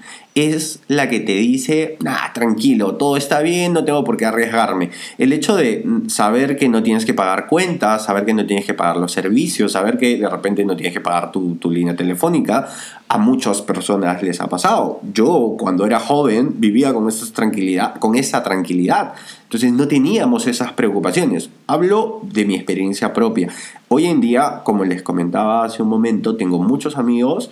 es 0.47 0.79
la 0.87 1.09
que 1.09 1.19
te 1.19 1.33
dice, 1.33 1.97
nah, 2.01 2.33
tranquilo, 2.33 2.95
todo 2.95 3.17
está 3.17 3.41
bien, 3.41 3.73
no 3.73 3.83
tengo 3.85 4.03
por 4.03 4.17
qué 4.17 4.25
arriesgarme. 4.25 4.91
El 5.17 5.33
hecho 5.33 5.55
de 5.55 5.85
saber 6.07 6.57
que 6.57 6.69
no 6.69 6.83
tienes 6.83 7.05
que 7.05 7.13
pagar 7.13 7.47
cuentas, 7.47 8.05
saber 8.05 8.25
que 8.25 8.33
no 8.33 8.45
tienes 8.45 8.65
que 8.65 8.73
pagar 8.73 8.97
los 8.97 9.11
servicios, 9.11 9.71
saber 9.71 9.97
que 9.97 10.17
de 10.17 10.29
repente 10.29 10.65
no 10.65 10.75
tienes 10.75 10.93
que 10.93 11.01
pagar 11.01 11.31
tu, 11.31 11.55
tu 11.55 11.71
línea 11.71 11.95
telefónica, 11.95 12.67
a 13.07 13.17
muchas 13.17 13.63
personas 13.63 14.21
les 14.21 14.39
ha 14.39 14.47
pasado. 14.47 14.99
Yo 15.13 15.55
cuando 15.57 15.85
era 15.85 15.99
joven 15.99 16.55
vivía 16.57 16.93
con 16.93 17.07
esa 17.07 17.31
tranquilidad, 17.33 17.95
con 17.95 18.15
esa 18.15 18.43
tranquilidad. 18.43 19.13
Entonces 19.43 19.73
no 19.73 19.87
teníamos 19.87 20.45
esas 20.45 20.73
preocupaciones. 20.73 21.49
Hablo 21.65 22.21
de 22.21 22.45
mi 22.45 22.53
experiencia 22.53 23.11
propia. 23.13 23.49
Hoy 23.87 24.05
en 24.05 24.21
día, 24.21 24.61
como 24.63 24.85
les 24.85 25.01
comentaba 25.01 25.65
hace 25.65 25.81
un 25.81 25.89
momento, 25.89 26.37
tengo 26.37 26.61
muchos 26.61 26.97
amigos 26.97 27.49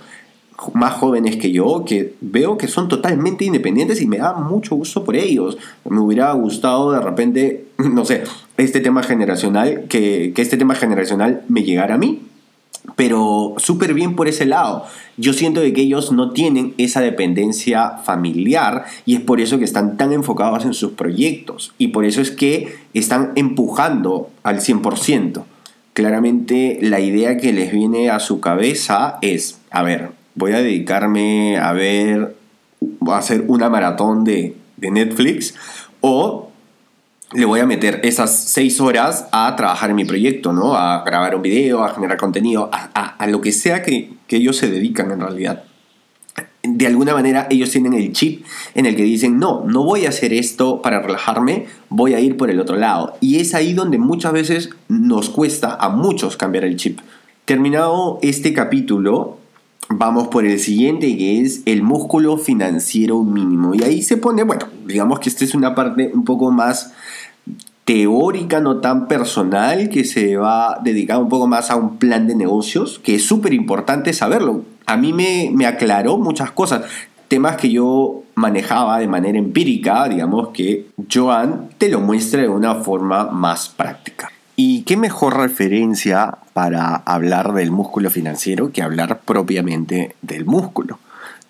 más 0.74 0.94
jóvenes 0.94 1.38
que 1.38 1.52
yo 1.52 1.84
que 1.86 2.16
veo 2.22 2.58
que 2.58 2.68
son 2.68 2.88
totalmente 2.88 3.46
independientes 3.46 4.02
y 4.02 4.08
me 4.08 4.18
da 4.18 4.34
mucho 4.34 4.76
gusto 4.76 5.04
por 5.04 5.16
ellos. 5.16 5.58
Me 5.88 6.00
hubiera 6.00 6.32
gustado 6.34 6.92
de 6.92 7.00
repente, 7.00 7.66
no 7.78 8.06
sé, 8.06 8.24
este 8.58 8.80
tema 8.80 9.04
generacional, 9.04 9.86
que, 9.88 10.34
que 10.36 10.42
este 10.42 10.58
tema 10.58 10.76
generacional 10.76 11.44
me 11.48 11.64
llegara 11.64 11.96
a 11.96 11.98
mí. 11.98 12.22
Pero 12.96 13.56
súper 13.58 13.94
bien 13.94 14.16
por 14.16 14.28
ese 14.28 14.46
lado. 14.46 14.86
Yo 15.18 15.34
siento 15.34 15.60
de 15.60 15.74
que 15.74 15.82
ellos 15.82 16.12
no 16.12 16.32
tienen 16.32 16.74
esa 16.78 17.02
dependencia 17.02 17.98
familiar 18.04 18.86
y 19.06 19.16
es 19.16 19.22
por 19.22 19.42
eso 19.42 19.60
que 19.60 19.66
están 19.66 19.98
tan 19.98 20.14
enfocados 20.14 20.64
en 20.64 20.74
sus 20.74 20.94
proyectos 20.94 21.74
y 21.78 21.90
por 21.90 22.06
eso 22.06 22.22
es 22.22 22.32
que 22.32 22.76
están 22.94 23.34
empujando 23.36 24.30
al 24.44 24.62
100%. 24.62 25.44
Claramente 25.94 26.80
la 26.82 27.00
idea 27.00 27.38
que 27.38 27.52
les 27.52 27.72
viene 27.72 28.10
a 28.10 28.20
su 28.20 28.40
cabeza 28.40 29.18
es, 29.22 29.60
a 29.70 29.84
ver, 29.84 30.12
voy 30.38 30.54
a 30.54 30.60
dedicarme 30.60 31.58
a 31.58 31.74
ver, 31.74 32.36
a 33.08 33.18
hacer 33.18 33.44
una 33.48 33.70
maratón 33.70 34.24
de, 34.24 34.56
de 34.78 34.92
Netflix 34.92 35.56
o 36.02 36.52
le 37.34 37.46
voy 37.46 37.60
a 37.60 37.66
meter 37.66 38.00
esas 38.04 38.34
seis 38.34 38.80
horas 38.80 39.28
a 39.32 39.54
trabajar 39.56 39.90
en 39.90 39.98
mi 39.98 40.06
proyecto, 40.06 40.54
¿no? 40.54 40.76
A 40.76 41.04
grabar 41.04 41.36
un 41.36 41.42
video, 41.42 41.84
a 41.84 41.94
generar 41.94 42.18
contenido, 42.18 42.70
a, 42.72 43.28
lo 43.28 43.42
que 43.42 43.52
sea 43.52 43.84
que, 43.84 44.14
que, 44.28 44.38
ellos 44.38 44.56
se 44.56 44.70
dedican 44.70 45.12
en 45.12 45.20
realidad. 45.20 45.64
De 46.64 46.88
alguna 46.88 47.14
manera 47.14 47.48
ellos 47.50 47.72
tienen 47.72 47.94
el 47.94 48.14
chip 48.14 48.46
en 48.76 48.86
el 48.86 48.96
que 48.96 49.04
dicen, 49.04 49.40
no, 49.40 49.64
no 49.66 49.84
voy 49.84 50.06
a 50.06 50.10
hacer 50.10 50.34
esto 50.34 50.82
para 50.82 51.02
relajarme, 51.02 51.66
voy 51.90 52.14
a 52.14 52.20
ir 52.20 52.38
por 52.38 52.50
el 52.50 52.62
otro 52.62 52.78
lado. 52.78 53.18
Y 53.20 53.40
es 53.40 53.54
ahí 53.54 53.74
donde 53.74 53.98
muchas 53.98 54.32
veces 54.32 54.70
nos 54.88 55.30
cuesta 55.30 55.76
a 55.80 55.90
muchos 55.90 56.38
cambiar 56.38 56.64
el 56.64 56.78
chip. 56.78 57.00
Terminado 57.44 58.20
este 58.22 58.54
capítulo, 58.54 59.38
vamos 59.90 60.28
por 60.28 60.46
el 60.46 60.60
siguiente 60.60 61.18
que 61.18 61.42
es 61.42 61.62
el 61.66 61.84
músculo 61.84 62.38
financiero 62.38 63.24
mínimo. 63.24 63.74
Y 63.76 63.84
ahí 63.84 64.02
se 64.02 64.18
pone, 64.18 64.44
bueno, 64.44 64.66
digamos 64.86 65.20
que 65.20 65.30
esta 65.30 65.46
es 65.46 65.56
una 65.56 65.76
parte 65.76 66.12
un 66.14 66.24
poco 66.24 66.52
más 66.52 66.94
teórica, 67.86 68.60
no 68.60 68.82
tan 68.82 69.08
personal, 69.08 69.90
que 69.90 70.04
se 70.04 70.36
va 70.36 70.74
a 70.74 70.80
dedicar 70.82 71.20
un 71.20 71.30
poco 71.30 71.48
más 71.48 71.72
a 71.72 71.78
un 71.78 71.98
plan 71.98 72.28
de 72.28 72.36
negocios, 72.36 73.00
que 73.00 73.16
es 73.16 73.26
súper 73.26 73.54
importante 73.54 74.12
saberlo. 74.12 74.64
A 74.86 74.98
mí 74.98 75.14
me, 75.14 75.52
me 75.54 75.66
aclaró 75.66 76.18
muchas 76.18 76.52
cosas, 76.52 76.84
temas 77.30 77.56
que 77.56 77.70
yo 77.70 78.24
manejaba 78.36 79.00
de 79.00 79.08
manera 79.08 79.38
empírica, 79.38 80.08
digamos 80.10 80.50
que 80.50 80.88
Joan 81.12 81.70
te 81.78 81.90
lo 81.90 82.02
muestra 82.02 82.42
de 82.42 82.50
una 82.50 82.76
forma 82.76 83.32
más 83.32 83.70
práctica. 83.70 84.32
¿Y 84.60 84.82
qué 84.82 84.98
mejor 84.98 85.38
referencia 85.38 86.40
para 86.54 86.96
hablar 86.96 87.54
del 87.54 87.70
músculo 87.70 88.10
financiero 88.10 88.72
que 88.72 88.82
hablar 88.82 89.20
propiamente 89.24 90.16
del 90.24 90.46
músculo? 90.46 90.98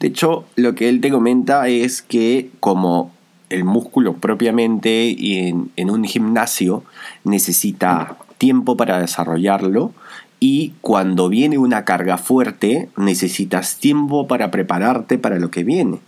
De 0.02 0.08
hecho, 0.08 0.44
lo 0.58 0.76
que 0.76 0.90
él 0.90 1.00
te 1.00 1.10
comenta 1.10 1.70
es 1.70 2.02
que 2.02 2.50
como 2.60 3.14
el 3.50 3.64
músculo 3.64 4.18
propiamente 4.18 5.16
en, 5.48 5.72
en 5.78 5.90
un 5.90 6.04
gimnasio 6.04 6.84
necesita 7.24 8.18
tiempo 8.38 8.76
para 8.76 9.00
desarrollarlo 9.00 9.94
y 10.42 10.74
cuando 10.82 11.30
viene 11.30 11.58
una 11.58 11.86
carga 11.86 12.18
fuerte 12.18 12.90
necesitas 12.98 13.78
tiempo 13.78 14.28
para 14.28 14.52
prepararte 14.52 15.18
para 15.18 15.40
lo 15.40 15.50
que 15.50 15.64
viene 15.64 16.00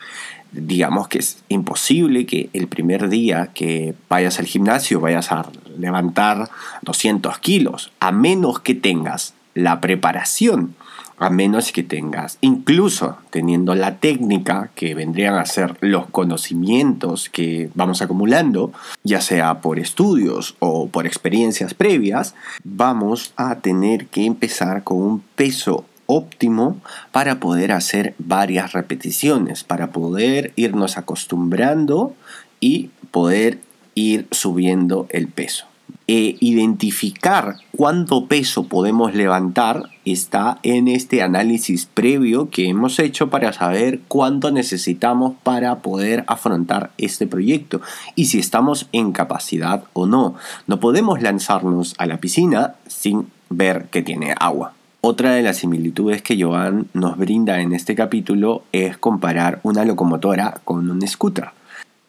digamos 0.51 1.07
que 1.07 1.19
es 1.19 1.43
imposible 1.47 2.25
que 2.25 2.49
el 2.53 2.67
primer 2.67 3.09
día 3.09 3.51
que 3.53 3.93
vayas 4.09 4.39
al 4.39 4.45
gimnasio 4.45 4.99
vayas 4.99 5.31
a 5.31 5.39
levantar 5.79 6.49
200 6.81 7.39
kilos, 7.39 7.91
a 7.99 8.11
menos 8.11 8.59
que 8.59 8.75
tengas 8.75 9.33
la 9.55 9.81
preparación, 9.81 10.75
a 11.19 11.29
menos 11.29 11.71
que 11.73 11.83
tengas, 11.83 12.37
incluso 12.41 13.17
teniendo 13.29 13.75
la 13.75 13.97
técnica 13.97 14.71
que 14.73 14.95
vendrían 14.95 15.35
a 15.35 15.45
ser 15.45 15.75
los 15.81 16.07
conocimientos 16.07 17.29
que 17.29 17.69
vamos 17.75 18.01
acumulando, 18.01 18.71
ya 19.03 19.19
sea 19.19 19.59
por 19.59 19.79
estudios 19.79 20.55
o 20.59 20.87
por 20.87 21.05
experiencias 21.05 21.73
previas, 21.73 22.35
vamos 22.63 23.33
a 23.35 23.55
tener 23.55 24.07
que 24.07 24.25
empezar 24.25 24.83
con 24.83 25.01
un 25.01 25.19
peso 25.35 25.85
óptimo 26.05 26.79
para 27.11 27.39
poder 27.39 27.73
hacer 27.73 28.15
varias 28.17 28.71
repeticiones, 28.71 29.63
para 29.63 29.91
poder 29.91 30.53
irnos 30.55 30.97
acostumbrando 30.97 32.15
y 32.61 32.89
poder 33.11 33.59
ir 33.93 34.27
subiendo 34.31 35.05
el 35.09 35.27
peso. 35.27 35.68
E 36.11 36.37
identificar 36.39 37.57
cuánto 37.77 38.25
peso 38.25 38.63
podemos 38.63 39.13
levantar 39.13 39.91
está 40.05 40.57
en 40.63 40.87
este 40.87 41.21
análisis 41.21 41.85
previo 41.85 42.49
que 42.49 42.67
hemos 42.67 42.97
hecho 42.97 43.29
para 43.29 43.53
saber 43.53 43.99
cuánto 44.07 44.49
necesitamos 44.49 45.35
para 45.43 45.83
poder 45.83 46.23
afrontar 46.25 46.89
este 46.97 47.27
proyecto 47.27 47.81
y 48.15 48.25
si 48.25 48.39
estamos 48.39 48.87
en 48.91 49.11
capacidad 49.11 49.83
o 49.93 50.07
no. 50.07 50.33
No 50.65 50.79
podemos 50.79 51.21
lanzarnos 51.21 51.93
a 51.99 52.07
la 52.07 52.17
piscina 52.17 52.73
sin 52.87 53.27
ver 53.51 53.89
que 53.91 54.01
tiene 54.01 54.33
agua. 54.39 54.73
Otra 55.01 55.33
de 55.33 55.43
las 55.43 55.57
similitudes 55.57 56.23
que 56.23 56.41
Joan 56.41 56.87
nos 56.95 57.19
brinda 57.19 57.61
en 57.61 57.71
este 57.71 57.93
capítulo 57.93 58.63
es 58.71 58.97
comparar 58.97 59.59
una 59.61 59.85
locomotora 59.85 60.59
con 60.63 60.89
un 60.89 61.07
scooter. 61.07 61.51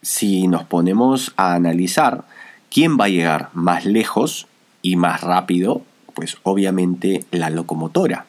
Si 0.00 0.48
nos 0.48 0.64
ponemos 0.64 1.34
a 1.36 1.52
analizar 1.52 2.24
quién 2.70 2.98
va 2.98 3.06
a 3.06 3.10
llegar 3.10 3.50
más 3.52 3.84
lejos 3.84 4.46
y 4.82 4.96
más 4.96 5.20
rápido, 5.20 5.82
pues 6.14 6.38
obviamente 6.42 7.24
la 7.30 7.50
locomotora. 7.50 8.26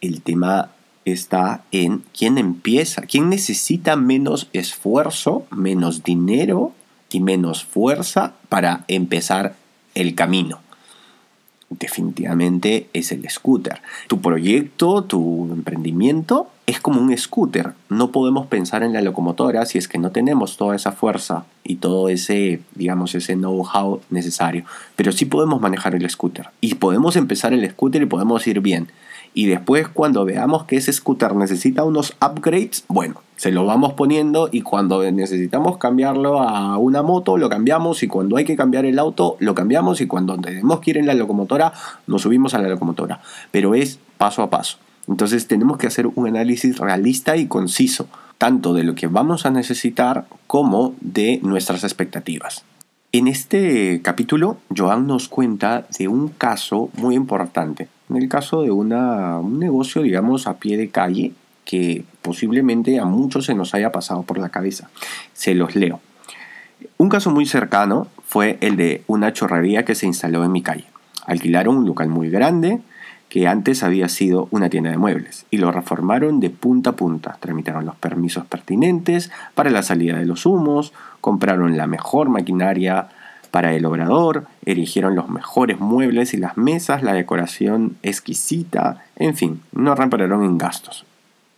El 0.00 0.22
tema 0.22 0.70
está 1.04 1.62
en 1.72 2.02
quién 2.16 2.38
empieza, 2.38 3.02
quién 3.02 3.28
necesita 3.28 3.96
menos 3.96 4.48
esfuerzo, 4.52 5.46
menos 5.50 6.02
dinero 6.04 6.72
y 7.10 7.20
menos 7.20 7.64
fuerza 7.64 8.34
para 8.48 8.84
empezar 8.88 9.54
el 9.94 10.14
camino 10.14 10.60
definitivamente 11.70 12.88
es 12.92 13.12
el 13.12 13.28
scooter. 13.30 13.80
Tu 14.08 14.20
proyecto, 14.20 15.04
tu 15.04 15.48
emprendimiento 15.52 16.50
es 16.70 16.80
como 16.80 17.00
un 17.00 17.16
scooter. 17.16 17.72
No 17.88 18.12
podemos 18.12 18.46
pensar 18.46 18.82
en 18.82 18.92
la 18.92 19.00
locomotora 19.00 19.66
si 19.66 19.78
es 19.78 19.88
que 19.88 19.98
no 19.98 20.10
tenemos 20.10 20.56
toda 20.56 20.76
esa 20.76 20.92
fuerza 20.92 21.44
y 21.64 21.76
todo 21.76 22.08
ese, 22.08 22.60
digamos, 22.74 23.14
ese 23.14 23.34
know-how 23.34 24.00
necesario. 24.10 24.64
Pero 24.96 25.10
sí 25.10 25.24
podemos 25.24 25.60
manejar 25.60 25.94
el 25.94 26.08
scooter. 26.08 26.50
Y 26.60 26.74
podemos 26.76 27.16
empezar 27.16 27.52
el 27.52 27.68
scooter 27.68 28.02
y 28.02 28.06
podemos 28.06 28.46
ir 28.46 28.60
bien. 28.60 28.88
Y 29.34 29.46
después 29.46 29.88
cuando 29.88 30.24
veamos 30.24 30.64
que 30.64 30.76
ese 30.76 30.92
scooter 30.92 31.34
necesita 31.34 31.84
unos 31.84 32.16
upgrades, 32.20 32.84
bueno, 32.88 33.22
se 33.36 33.52
lo 33.52 33.64
vamos 33.64 33.94
poniendo 33.94 34.48
y 34.50 34.62
cuando 34.62 35.08
necesitamos 35.10 35.78
cambiarlo 35.78 36.40
a 36.40 36.78
una 36.78 37.02
moto, 37.02 37.36
lo 37.36 37.48
cambiamos 37.48 38.02
y 38.02 38.08
cuando 38.08 38.36
hay 38.36 38.44
que 38.44 38.56
cambiar 38.56 38.84
el 38.84 38.98
auto, 38.98 39.36
lo 39.38 39.54
cambiamos 39.54 40.00
y 40.00 40.06
cuando 40.06 40.36
tenemos 40.38 40.80
que 40.80 40.90
ir 40.90 40.98
en 40.98 41.06
la 41.06 41.14
locomotora, 41.14 41.72
nos 42.06 42.22
subimos 42.22 42.54
a 42.54 42.58
la 42.58 42.68
locomotora. 42.68 43.20
Pero 43.50 43.74
es 43.74 43.98
paso 44.18 44.42
a 44.42 44.50
paso. 44.50 44.78
Entonces 45.08 45.46
tenemos 45.46 45.78
que 45.78 45.86
hacer 45.86 46.06
un 46.06 46.26
análisis 46.26 46.78
realista 46.78 47.36
y 47.36 47.46
conciso, 47.46 48.08
tanto 48.38 48.74
de 48.74 48.84
lo 48.84 48.94
que 48.94 49.06
vamos 49.06 49.46
a 49.46 49.50
necesitar 49.50 50.26
como 50.46 50.94
de 51.00 51.40
nuestras 51.42 51.84
expectativas. 51.84 52.64
En 53.12 53.26
este 53.26 54.00
capítulo, 54.02 54.58
Joan 54.74 55.06
nos 55.06 55.28
cuenta 55.28 55.86
de 55.98 56.08
un 56.08 56.28
caso 56.28 56.90
muy 56.94 57.16
importante 57.16 57.88
en 58.10 58.16
el 58.16 58.28
caso 58.28 58.62
de 58.62 58.72
una, 58.72 59.38
un 59.38 59.58
negocio, 59.58 60.02
digamos, 60.02 60.48
a 60.48 60.58
pie 60.58 60.76
de 60.76 60.88
calle, 60.88 61.32
que 61.64 62.04
posiblemente 62.22 62.98
a 62.98 63.04
muchos 63.04 63.46
se 63.46 63.54
nos 63.54 63.72
haya 63.72 63.92
pasado 63.92 64.24
por 64.24 64.38
la 64.38 64.48
cabeza. 64.48 64.90
Se 65.32 65.54
los 65.54 65.76
leo. 65.76 66.00
Un 66.98 67.08
caso 67.08 67.30
muy 67.30 67.46
cercano 67.46 68.08
fue 68.26 68.58
el 68.60 68.76
de 68.76 69.04
una 69.06 69.32
chorrería 69.32 69.84
que 69.84 69.94
se 69.94 70.06
instaló 70.06 70.44
en 70.44 70.50
mi 70.50 70.62
calle. 70.62 70.86
Alquilaron 71.26 71.76
un 71.76 71.86
local 71.86 72.08
muy 72.08 72.30
grande 72.30 72.80
que 73.30 73.46
antes 73.46 73.84
había 73.84 74.08
sido 74.08 74.48
una 74.50 74.68
tienda 74.68 74.90
de 74.90 74.98
muebles 74.98 75.46
y 75.50 75.58
lo 75.58 75.70
reformaron 75.70 76.40
de 76.40 76.50
punta 76.50 76.90
a 76.90 76.96
punta. 76.96 77.38
Tramitaron 77.40 77.86
los 77.86 77.94
permisos 77.94 78.44
pertinentes 78.44 79.30
para 79.54 79.70
la 79.70 79.84
salida 79.84 80.18
de 80.18 80.26
los 80.26 80.46
humos, 80.46 80.92
compraron 81.20 81.76
la 81.76 81.86
mejor 81.86 82.28
maquinaria 82.28 83.08
para 83.52 83.72
el 83.72 83.86
obrador, 83.86 84.46
erigieron 84.66 85.14
los 85.14 85.28
mejores 85.28 85.78
muebles 85.78 86.34
y 86.34 86.38
las 86.38 86.56
mesas, 86.56 87.04
la 87.04 87.12
decoración 87.12 87.96
exquisita, 88.02 89.04
en 89.16 89.36
fin, 89.36 89.60
no 89.72 89.94
repararon 89.94 90.44
en 90.44 90.58
gastos. 90.58 91.04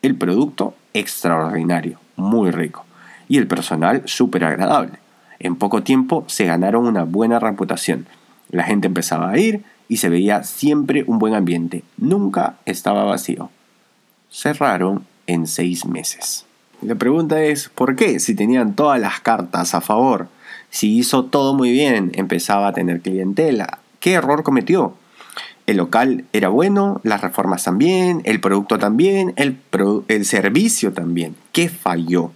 El 0.03 0.15
producto 0.15 0.75
extraordinario, 0.93 1.99
muy 2.17 2.51
rico, 2.51 2.85
y 3.29 3.39
el 3.39 3.47
personal 3.47 4.03
súper 4.05 4.45
agradable. 4.45 4.99
En 5.39 5.57
poco 5.57 5.83
tiempo 5.83 6.25
se 6.29 6.45
ganaron 6.45 6.87
una 6.87 7.05
buena 7.05 7.39
reputación. 7.39 8.07
La 8.51 8.65
gente 8.65 8.89
empezaba 8.89 9.31
a 9.31 9.39
ir 9.39 9.65
y 9.93 9.99
se 9.99 10.09
veía 10.09 10.43
siempre 10.43 11.05
un 11.07 11.19
buen 11.19 11.35
ambiente. 11.35 11.85
Nunca 11.99 12.55
estaba 12.65 13.05
vacío. 13.05 13.51
Cerraron 14.31 15.05
en 15.27 15.47
seis 15.47 15.85
meses. 15.85 16.47
La 16.81 16.95
pregunta 16.95 17.43
es, 17.43 17.69
¿por 17.69 17.95
qué? 17.95 18.19
Si 18.19 18.35
tenían 18.35 18.75
todas 18.75 18.99
las 18.99 19.21
cartas 19.21 19.75
a 19.75 19.83
favor. 19.83 20.29
Si 20.71 20.97
hizo 20.97 21.27
todo 21.27 21.53
muy 21.53 21.73
bien, 21.73 22.11
empezaba 22.15 22.69
a 22.69 22.73
tener 22.73 23.03
clientela. 23.03 23.81
¿Qué 24.01 24.15
error 24.15 24.43
cometió? 24.45 24.95
El 25.67 25.77
local 25.77 26.25
era 26.33 26.49
bueno, 26.49 27.03
las 27.03 27.21
reformas 27.21 27.65
también, 27.65 28.23
el 28.25 28.41
producto 28.41 28.79
también, 28.79 29.35
el, 29.37 29.59
el 30.09 30.25
servicio 30.25 30.95
también. 30.95 31.37
¿Qué 31.53 31.69
falló? 31.69 32.33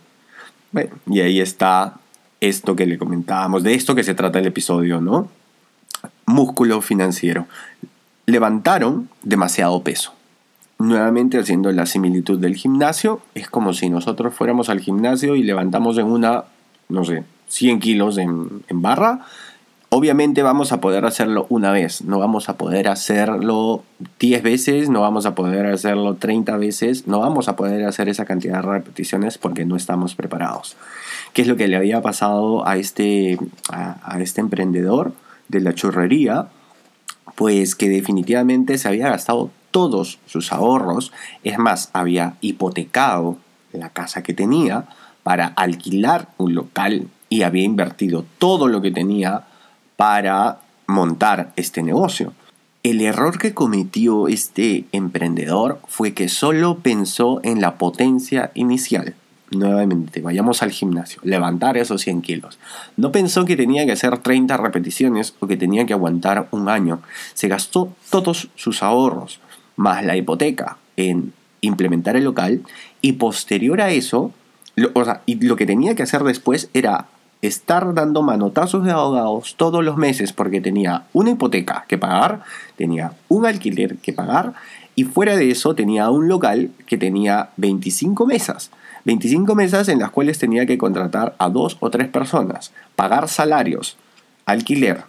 y 1.06 1.20
ahí 1.20 1.40
está 1.40 1.94
esto 2.38 2.76
que 2.76 2.84
le 2.84 2.98
comentábamos, 2.98 3.62
de 3.62 3.72
esto 3.72 3.94
que 3.94 4.04
se 4.04 4.12
trata 4.12 4.40
el 4.40 4.46
episodio, 4.46 5.00
¿no? 5.00 5.30
Músculo 6.26 6.80
financiero. 6.80 7.46
Levantaron 8.26 9.08
demasiado 9.22 9.82
peso. 9.82 10.12
nuevamente 10.78 11.38
haciendo 11.38 11.72
la 11.72 11.86
similitud 11.86 12.38
del 12.38 12.54
gimnasio, 12.54 13.22
es 13.34 13.48
como 13.48 13.72
si 13.72 13.88
nosotros 13.88 14.34
fuéramos 14.34 14.68
al 14.68 14.80
gimnasio 14.80 15.34
y 15.34 15.42
levantamos 15.42 15.96
en 15.96 16.04
una, 16.04 16.44
no 16.90 17.02
sé, 17.02 17.24
100 17.48 17.80
kilos 17.80 18.18
en, 18.18 18.62
barra. 18.70 19.20
Obviamente 19.88 20.42
vamos 20.42 20.72
a 20.72 20.80
poder 20.80 21.06
hacerlo 21.06 21.46
una 21.48 21.70
vez, 21.70 22.02
no 22.02 22.18
vamos 22.18 22.48
a 22.48 22.58
poder 22.58 22.88
hacerlo 22.88 23.84
10 24.18 24.42
veces, 24.42 24.90
no 24.90 25.00
vamos 25.00 25.24
a 25.24 25.34
poder 25.34 25.64
hacerlo 25.66 26.16
30 26.16 26.56
veces, 26.56 27.06
no 27.06 27.20
vamos 27.20 27.48
a 27.48 27.56
poder 27.56 27.86
hacer 27.86 28.08
esa 28.08 28.24
cantidad 28.24 28.56
de 28.56 28.68
repeticiones 28.68 29.38
porque 29.38 29.64
no 29.64 29.76
estamos 29.76 30.14
preparados. 30.14 30.76
¿Qué 31.32 31.42
es 31.42 31.48
lo 31.48 31.56
que 31.56 31.68
le 31.68 31.76
había 31.76 32.02
pasado 32.02 32.66
a 32.66 32.76
este, 32.76 33.38
a 33.70 34.18
este 34.20 34.40
emprendedor 34.40 35.12
de 35.48 35.60
la 35.60 35.74
churrería? 35.74 36.48
Pues 37.34 37.74
que 37.74 37.88
definitivamente 37.88 38.78
se 38.78 38.88
había 38.88 39.10
gastado 39.10 39.50
todos 39.70 40.18
sus 40.26 40.52
ahorros, 40.52 41.12
es 41.44 41.58
más, 41.58 41.90
había 41.92 42.34
hipotecado 42.40 43.36
la 43.72 43.90
casa 43.90 44.22
que 44.22 44.32
tenía 44.32 44.86
para 45.22 45.48
alquilar 45.48 46.28
un 46.38 46.54
local 46.54 47.08
y 47.28 47.42
había 47.42 47.64
invertido 47.64 48.24
todo 48.38 48.68
lo 48.68 48.80
que 48.80 48.90
tenía 48.90 49.44
para 49.96 50.60
montar 50.86 51.52
este 51.56 51.82
negocio. 51.82 52.32
El 52.82 53.00
error 53.00 53.38
que 53.38 53.52
cometió 53.52 54.28
este 54.28 54.84
emprendedor 54.92 55.80
fue 55.88 56.14
que 56.14 56.28
solo 56.28 56.78
pensó 56.78 57.40
en 57.42 57.60
la 57.60 57.78
potencia 57.78 58.52
inicial. 58.54 59.14
Nuevamente, 59.50 60.20
vayamos 60.20 60.62
al 60.62 60.72
gimnasio, 60.72 61.20
levantar 61.22 61.76
esos 61.76 62.02
100 62.02 62.22
kilos. 62.22 62.58
No 62.96 63.12
pensó 63.12 63.44
que 63.44 63.56
tenía 63.56 63.86
que 63.86 63.92
hacer 63.92 64.18
30 64.18 64.56
repeticiones 64.56 65.34
o 65.38 65.46
que 65.46 65.56
tenía 65.56 65.86
que 65.86 65.92
aguantar 65.92 66.48
un 66.50 66.68
año. 66.68 67.00
Se 67.34 67.46
gastó 67.46 67.92
todos 68.10 68.48
sus 68.56 68.82
ahorros 68.82 69.40
más 69.76 70.04
la 70.04 70.16
hipoteca 70.16 70.78
en 70.96 71.32
implementar 71.60 72.16
el 72.16 72.24
local 72.24 72.62
y 73.00 73.12
posterior 73.12 73.80
a 73.80 73.90
eso, 73.90 74.32
lo, 74.74 74.90
o 74.94 75.04
sea, 75.04 75.22
lo 75.26 75.56
que 75.56 75.66
tenía 75.66 75.94
que 75.94 76.02
hacer 76.02 76.24
después 76.24 76.68
era 76.74 77.06
estar 77.42 77.94
dando 77.94 78.22
manotazos 78.22 78.84
de 78.84 78.90
abogados 78.90 79.54
todos 79.56 79.84
los 79.84 79.96
meses 79.96 80.32
porque 80.32 80.60
tenía 80.60 81.04
una 81.12 81.30
hipoteca 81.30 81.84
que 81.86 81.98
pagar, 81.98 82.42
tenía 82.76 83.12
un 83.28 83.46
alquiler 83.46 83.96
que 83.98 84.12
pagar 84.12 84.54
y 84.94 85.04
fuera 85.04 85.36
de 85.36 85.50
eso 85.50 85.74
tenía 85.74 86.10
un 86.10 86.28
local 86.28 86.70
que 86.86 86.96
tenía 86.96 87.50
25 87.58 88.26
mesas. 88.26 88.70
25 89.06 89.54
mesas 89.54 89.88
en 89.88 90.00
las 90.00 90.10
cuales 90.10 90.40
tenía 90.40 90.66
que 90.66 90.78
contratar 90.78 91.36
a 91.38 91.48
dos 91.48 91.76
o 91.78 91.90
tres 91.90 92.08
personas, 92.08 92.72
pagar 92.96 93.28
salarios, 93.28 93.96
alquiler, 94.46 95.04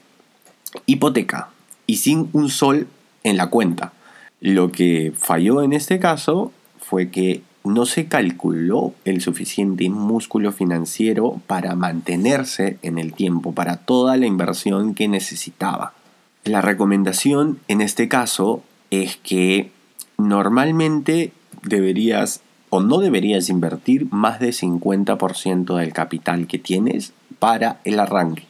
hipoteca 0.86 1.50
y 1.88 1.98
sin 1.98 2.30
un 2.32 2.50
sol 2.50 2.88
en 3.24 3.38
la 3.38 3.48
cuenta. 3.48 3.94
Lo 4.40 4.72
que 4.72 5.14
falló 5.18 5.64
en 5.64 5.74
este 5.74 5.98
caso 5.98 6.52
fue 6.80 7.10
que 7.10 7.42
no 7.64 7.88
se 7.88 8.06
calculó 8.06 8.94
el 9.04 9.20
suficiente 9.20 9.90
músculo 9.90 10.52
financiero 10.52 11.42
para 11.48 11.74
mantenerse 11.74 12.78
en 12.84 13.00
el 13.00 13.14
tiempo, 13.14 13.54
para 13.54 13.78
toda 13.78 14.16
la 14.16 14.28
inversión 14.28 14.94
que 14.94 15.08
necesitaba. 15.08 15.94
La 16.44 16.62
recomendación 16.62 17.60
en 17.68 17.82
este 17.82 18.08
caso 18.08 18.62
es 18.92 19.18
que 19.18 19.72
normalmente 20.20 21.34
deberías 21.64 22.42
o 22.70 22.82
no 22.82 23.00
deberías 23.00 23.50
invertir 23.50 24.08
más 24.12 24.40
del 24.40 24.54
50% 24.54 25.78
del 25.78 25.94
capital 25.94 26.48
que 26.48 26.60
tienes 26.60 27.14
para 27.40 27.80
el 27.84 28.00
arranque 28.00 28.44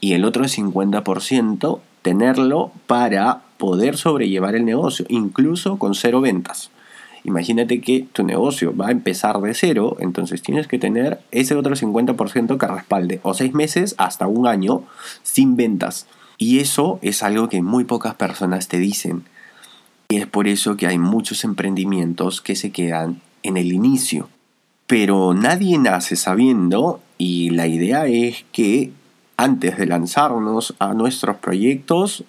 y 0.00 0.12
el 0.12 0.24
otro 0.24 0.44
50% 0.44 1.80
tenerlo 2.02 2.70
para 2.86 3.40
poder 3.56 3.96
sobrellevar 3.96 4.54
el 4.54 4.66
negocio, 4.66 5.06
incluso 5.08 5.78
con 5.78 5.94
cero 5.94 6.20
ventas. 6.20 6.70
Imagínate 7.24 7.80
que 7.80 8.06
tu 8.12 8.22
negocio 8.22 8.76
va 8.76 8.88
a 8.88 8.92
empezar 8.92 9.40
de 9.40 9.54
cero, 9.54 9.96
entonces 9.98 10.42
tienes 10.42 10.68
que 10.68 10.78
tener 10.78 11.20
ese 11.30 11.54
otro 11.54 11.74
50% 11.74 12.58
que 12.58 12.66
respalde, 12.66 13.20
o 13.22 13.32
seis 13.32 13.54
meses 13.54 13.94
hasta 13.96 14.26
un 14.26 14.46
año 14.46 14.82
sin 15.22 15.56
ventas. 15.56 16.06
Y 16.36 16.58
eso 16.58 16.98
es 17.00 17.22
algo 17.22 17.48
que 17.48 17.62
muy 17.62 17.84
pocas 17.84 18.14
personas 18.14 18.68
te 18.68 18.78
dicen. 18.78 19.24
Y 20.10 20.16
es 20.16 20.26
por 20.26 20.46
eso 20.46 20.76
que 20.76 20.86
hay 20.86 20.98
muchos 20.98 21.44
emprendimientos 21.44 22.42
que 22.42 22.56
se 22.56 22.70
quedan 22.70 23.22
en 23.44 23.56
el 23.56 23.72
inicio. 23.72 24.28
Pero 24.88 25.32
nadie 25.32 25.78
nace 25.78 26.16
sabiendo 26.16 27.00
y 27.16 27.50
la 27.50 27.68
idea 27.68 28.06
es 28.06 28.44
que 28.50 28.90
antes 29.36 29.78
de 29.78 29.86
lanzarnos 29.86 30.74
a 30.80 30.94
nuestros 30.94 31.36
proyectos, 31.36 32.24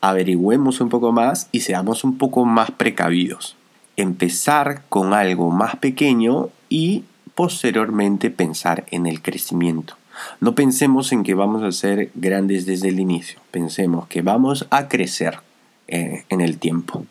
averigüemos 0.00 0.80
un 0.80 0.90
poco 0.90 1.12
más 1.12 1.48
y 1.52 1.60
seamos 1.60 2.04
un 2.04 2.18
poco 2.18 2.44
más 2.44 2.70
precavidos. 2.70 3.56
Empezar 3.96 4.82
con 4.88 5.12
algo 5.12 5.50
más 5.50 5.76
pequeño 5.76 6.50
y 6.68 7.04
posteriormente 7.34 8.30
pensar 8.30 8.84
en 8.90 9.06
el 9.06 9.22
crecimiento. 9.22 9.94
No 10.40 10.54
pensemos 10.54 11.12
en 11.12 11.22
que 11.22 11.34
vamos 11.34 11.62
a 11.62 11.72
ser 11.72 12.10
grandes 12.14 12.66
desde 12.66 12.88
el 12.88 13.00
inicio, 13.00 13.40
pensemos 13.50 14.08
que 14.08 14.22
vamos 14.22 14.66
a 14.70 14.88
crecer 14.88 15.40
eh, 15.86 16.24
en 16.28 16.40
el 16.40 16.58
tiempo. 16.58 17.04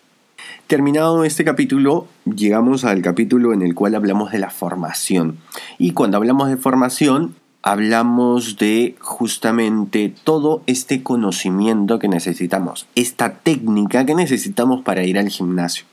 Terminado 0.67 1.23
este 1.23 1.45
capítulo, 1.45 2.07
llegamos 2.25 2.83
al 2.83 3.01
capítulo 3.01 3.53
en 3.53 3.62
el 3.62 3.73
cual 3.73 3.95
hablamos 3.95 4.31
de 4.31 4.39
la 4.39 4.49
formación. 4.49 5.38
Y 5.77 5.91
cuando 5.91 6.17
hablamos 6.17 6.49
de 6.49 6.57
formación, 6.57 7.36
hablamos 7.62 8.57
de 8.57 8.95
justamente 8.99 10.13
todo 10.23 10.63
este 10.67 11.03
conocimiento 11.03 11.99
que 11.99 12.07
necesitamos, 12.07 12.88
esta 12.95 13.36
técnica 13.36 14.05
que 14.05 14.15
necesitamos 14.15 14.83
para 14.83 15.03
ir 15.03 15.17
al 15.17 15.29
gimnasio. 15.29 15.86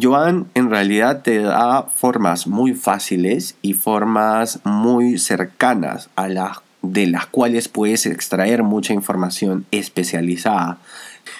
Joan 0.00 0.46
en 0.54 0.70
realidad 0.70 1.22
te 1.22 1.38
da 1.40 1.82
formas 1.82 2.46
muy 2.46 2.74
fáciles 2.74 3.56
y 3.60 3.72
formas 3.74 4.60
muy 4.64 5.18
cercanas 5.18 6.10
a 6.16 6.28
las 6.28 6.58
de 6.82 7.06
las 7.06 7.26
cuales 7.26 7.68
puedes 7.68 8.06
extraer 8.06 8.62
mucha 8.62 8.94
información 8.94 9.66
especializada. 9.70 10.78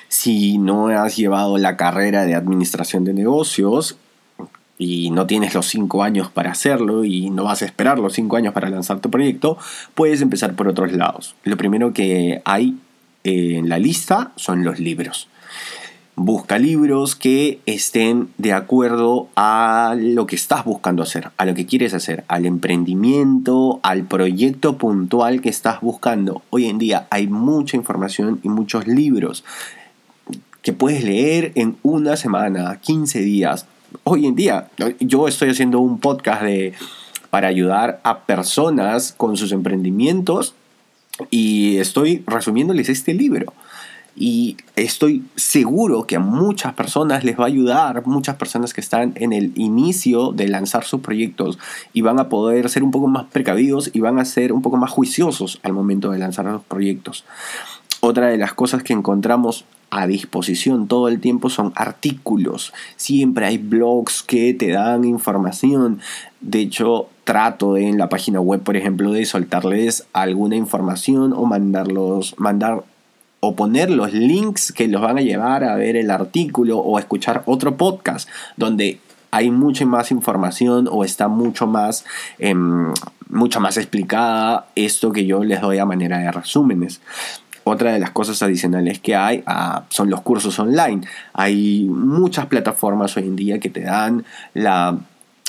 Si 0.08 0.58
no 0.58 0.88
has 0.88 1.16
llevado 1.16 1.58
la 1.58 1.76
carrera 1.76 2.24
de 2.24 2.34
administración 2.34 3.04
de 3.04 3.14
negocios, 3.14 3.96
y 4.80 5.10
no 5.10 5.26
tienes 5.26 5.52
los 5.52 5.66
5 5.66 6.02
años 6.02 6.30
para 6.30 6.52
hacerlo 6.52 7.04
y 7.04 7.28
no 7.28 7.44
vas 7.44 7.60
a 7.60 7.66
esperar 7.66 7.98
los 7.98 8.14
5 8.14 8.34
años 8.38 8.54
para 8.54 8.70
lanzar 8.70 8.98
tu 9.00 9.10
proyecto, 9.10 9.58
puedes 9.94 10.22
empezar 10.22 10.54
por 10.54 10.68
otros 10.68 10.92
lados. 10.92 11.34
Lo 11.44 11.58
primero 11.58 11.92
que 11.92 12.40
hay 12.46 12.78
en 13.22 13.68
la 13.68 13.78
lista 13.78 14.32
son 14.36 14.64
los 14.64 14.80
libros. 14.80 15.28
Busca 16.16 16.58
libros 16.58 17.14
que 17.14 17.60
estén 17.66 18.30
de 18.38 18.54
acuerdo 18.54 19.28
a 19.36 19.94
lo 19.98 20.26
que 20.26 20.36
estás 20.36 20.64
buscando 20.64 21.02
hacer, 21.02 21.30
a 21.36 21.44
lo 21.44 21.54
que 21.54 21.66
quieres 21.66 21.92
hacer, 21.92 22.24
al 22.28 22.46
emprendimiento, 22.46 23.80
al 23.82 24.04
proyecto 24.04 24.78
puntual 24.78 25.42
que 25.42 25.50
estás 25.50 25.82
buscando. 25.82 26.40
Hoy 26.48 26.66
en 26.66 26.78
día 26.78 27.06
hay 27.10 27.26
mucha 27.26 27.76
información 27.76 28.40
y 28.42 28.48
muchos 28.48 28.86
libros 28.86 29.44
que 30.62 30.72
puedes 30.72 31.04
leer 31.04 31.52
en 31.54 31.76
una 31.82 32.16
semana, 32.16 32.78
15 32.80 33.20
días, 33.20 33.66
hoy 34.04 34.26
en 34.26 34.34
día, 34.34 34.68
yo 35.00 35.28
estoy 35.28 35.50
haciendo 35.50 35.80
un 35.80 35.98
podcast 35.98 36.42
de, 36.42 36.74
para 37.30 37.48
ayudar 37.48 38.00
a 38.04 38.20
personas 38.20 39.14
con 39.16 39.36
sus 39.36 39.52
emprendimientos 39.52 40.54
y 41.30 41.78
estoy 41.78 42.22
resumiéndoles 42.26 42.88
este 42.88 43.14
libro. 43.14 43.52
Y 44.16 44.56
estoy 44.76 45.24
seguro 45.36 46.04
que 46.06 46.16
a 46.16 46.20
muchas 46.20 46.74
personas 46.74 47.24
les 47.24 47.38
va 47.38 47.44
a 47.44 47.46
ayudar, 47.46 48.06
muchas 48.06 48.36
personas 48.36 48.74
que 48.74 48.80
están 48.80 49.12
en 49.14 49.32
el 49.32 49.52
inicio 49.54 50.32
de 50.32 50.48
lanzar 50.48 50.84
sus 50.84 51.00
proyectos 51.00 51.58
y 51.92 52.02
van 52.02 52.18
a 52.18 52.28
poder 52.28 52.68
ser 52.68 52.82
un 52.82 52.90
poco 52.90 53.06
más 53.06 53.26
precavidos 53.26 53.90
y 53.94 54.00
van 54.00 54.18
a 54.18 54.24
ser 54.24 54.52
un 54.52 54.62
poco 54.62 54.76
más 54.76 54.90
juiciosos 54.90 55.60
al 55.62 55.72
momento 55.72 56.10
de 56.10 56.18
lanzar 56.18 56.44
los 56.44 56.62
proyectos. 56.62 57.24
Otra 58.00 58.26
de 58.26 58.36
las 58.36 58.52
cosas 58.52 58.82
que 58.82 58.92
encontramos 58.92 59.64
a 59.90 60.06
disposición 60.06 60.86
todo 60.86 61.08
el 61.08 61.20
tiempo 61.20 61.50
son 61.50 61.72
artículos. 61.74 62.72
Siempre 62.96 63.46
hay 63.46 63.58
blogs 63.58 64.22
que 64.22 64.54
te 64.54 64.70
dan 64.70 65.04
información. 65.04 66.00
De 66.40 66.60
hecho, 66.60 67.08
trato 67.24 67.76
en 67.76 67.98
la 67.98 68.08
página 68.08 68.40
web, 68.40 68.62
por 68.62 68.76
ejemplo, 68.76 69.12
de 69.12 69.24
soltarles 69.24 70.06
alguna 70.12 70.56
información 70.56 71.32
o 71.32 71.44
mandarlos, 71.44 72.34
mandar 72.38 72.84
o 73.40 73.56
poner 73.56 73.90
los 73.90 74.12
links 74.12 74.72
que 74.72 74.86
los 74.86 75.00
van 75.00 75.18
a 75.18 75.22
llevar 75.22 75.64
a 75.64 75.74
ver 75.74 75.96
el 75.96 76.10
artículo 76.10 76.78
o 76.78 76.98
escuchar 76.98 77.42
otro 77.46 77.76
podcast 77.76 78.28
donde 78.56 79.00
hay 79.30 79.50
mucha 79.50 79.86
más 79.86 80.10
información 80.10 80.88
o 80.90 81.04
está 81.04 81.28
mucho 81.28 81.66
más, 81.66 82.04
em, 82.38 82.92
mucho 83.28 83.60
más 83.60 83.76
explicada 83.76 84.66
esto 84.74 85.12
que 85.12 85.24
yo 85.24 85.44
les 85.44 85.60
doy 85.60 85.78
a 85.78 85.84
manera 85.84 86.18
de 86.18 86.32
resúmenes. 86.32 87.00
Otra 87.64 87.92
de 87.92 87.98
las 87.98 88.10
cosas 88.10 88.42
adicionales 88.42 88.98
que 88.98 89.14
hay 89.14 89.42
ah, 89.46 89.84
son 89.88 90.10
los 90.10 90.22
cursos 90.22 90.58
online. 90.58 91.02
Hay 91.32 91.84
muchas 91.84 92.46
plataformas 92.46 93.16
hoy 93.16 93.24
en 93.24 93.36
día 93.36 93.58
que 93.58 93.70
te 93.70 93.82
dan 93.82 94.24
la 94.54 94.98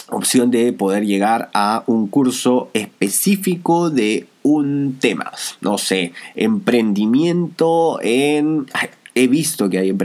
opción 0.10 0.52
de 0.52 0.74
poder 0.74 1.06
llegar 1.06 1.50
a 1.54 1.84
un 1.88 2.08
curso 2.08 2.69
específico 2.74 3.89
de 3.89 4.28
un 4.43 4.97
tema. 5.00 5.32
No 5.62 5.78
sé, 5.78 6.13
emprendimiento 6.36 8.00
en... 8.02 8.65
he 9.15 9.28
visto 9.28 9.69
que 9.69 9.80
hay, 9.80 9.95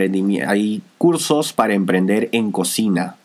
hay 0.47 0.83
cursos 0.99 1.53
para 1.53 1.75
emprender 1.75 2.29
en 2.33 2.53
cocina. 2.53 3.17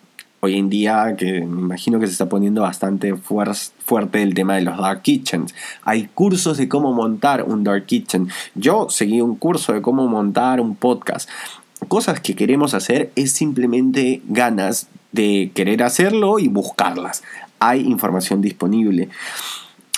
Hoy 0.43 0.57
en 0.57 0.71
día, 0.71 1.15
que 1.15 1.41
me 1.41 1.61
imagino 1.61 1.99
que 1.99 2.07
se 2.07 2.13
está 2.13 2.27
poniendo 2.27 2.63
bastante 2.63 3.15
fuerte 3.15 4.23
el 4.23 4.33
tema 4.33 4.55
de 4.55 4.61
los 4.61 4.75
dark 4.75 5.03
kitchens. 5.03 5.53
Hay 5.83 6.09
cursos 6.15 6.57
de 6.57 6.67
cómo 6.67 6.93
montar 6.93 7.43
un 7.43 7.63
dark 7.63 7.85
kitchen. 7.85 8.27
Yo 8.55 8.89
seguí 8.89 9.21
un 9.21 9.35
curso 9.35 9.71
de 9.71 9.83
cómo 9.83 10.07
montar 10.07 10.59
un 10.59 10.75
podcast. 10.75 11.29
Cosas 11.87 12.21
que 12.21 12.35
queremos 12.35 12.73
hacer 12.73 13.11
es 13.15 13.33
simplemente 13.33 14.23
ganas 14.29 14.87
de 15.11 15.51
querer 15.53 15.83
hacerlo 15.83 16.39
y 16.39 16.47
buscarlas. 16.47 17.21
Hay 17.59 17.81
información 17.81 18.41
disponible. 18.41 19.09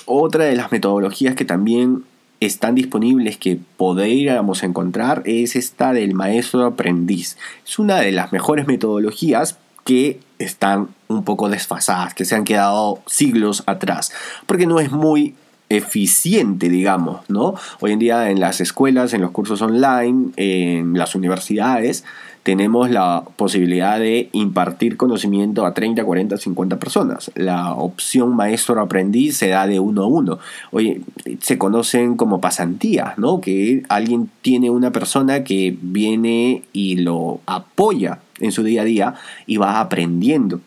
Otra 0.06 0.44
de 0.44 0.58
las 0.58 0.74
metodologías 0.74 1.36
que 1.36 1.46
también 1.46 2.04
están 2.42 2.76
disponibles 2.76 3.38
que 3.38 3.60
podríamos 3.78 4.64
encontrar 4.64 5.24
es 5.24 5.56
esta 5.56 5.94
del 5.94 6.16
maestro 6.16 6.66
aprendiz. 6.66 7.38
Es 7.66 7.80
una 7.80 8.02
de 8.02 8.12
las 8.12 8.34
mejores 8.34 8.68
metodologías 8.68 9.58
que 9.84 10.20
están 10.40 10.90
un 11.08 11.24
poco 11.24 11.50
desfasadas, 11.50 12.14
que 12.14 12.26
se 12.26 12.36
han 12.36 12.44
quedado 12.44 13.02
siglos 13.06 13.64
atrás, 13.66 14.12
porque 14.46 14.66
no 14.66 14.80
es 14.80 14.92
muy 14.92 15.36
eficiente, 15.70 16.70
digamos, 16.70 17.22
¿no? 17.30 17.56
Hoy 17.80 17.92
en 17.92 18.00
día 18.00 18.30
en 18.30 18.40
las 18.40 18.62
escuelas, 18.62 19.14
en 19.14 19.22
los 19.22 19.32
cursos 19.32 19.62
online, 19.62 20.32
en 20.36 20.98
las 20.98 21.16
universidades, 21.16 22.04
tenemos 22.44 22.90
la 22.90 23.24
posibilidad 23.38 23.98
de 24.00 24.30
impartir 24.34 24.98
conocimiento 24.98 25.66
a 25.66 25.74
30, 25.74 26.04
40, 26.04 26.38
50 26.38 26.78
personas. 26.78 27.32
La 27.36 27.74
opción 27.74 28.36
maestro-aprendiz 28.36 29.38
se 29.38 29.48
da 29.48 29.66
de 29.66 29.80
uno 29.80 30.04
a 30.04 30.08
uno. 30.08 30.40
Oye, 30.72 31.02
se 31.40 31.58
conocen 31.58 32.18
como 32.18 32.42
pasantías, 32.42 33.18
¿no? 33.18 33.40
Que 33.40 33.84
alguien 33.88 34.30
tiene 34.42 34.70
una 34.70 34.92
persona 34.92 35.46
que 35.46 35.78
viene 35.82 36.64
y 36.74 36.98
lo 36.98 37.40
apoya 37.46 38.20
en 38.40 38.52
su 38.52 38.64
día 38.64 38.82
a 38.82 38.86
día 38.86 39.14
y 39.48 39.56
va 39.58 39.80
aprendiendo. 39.80 40.60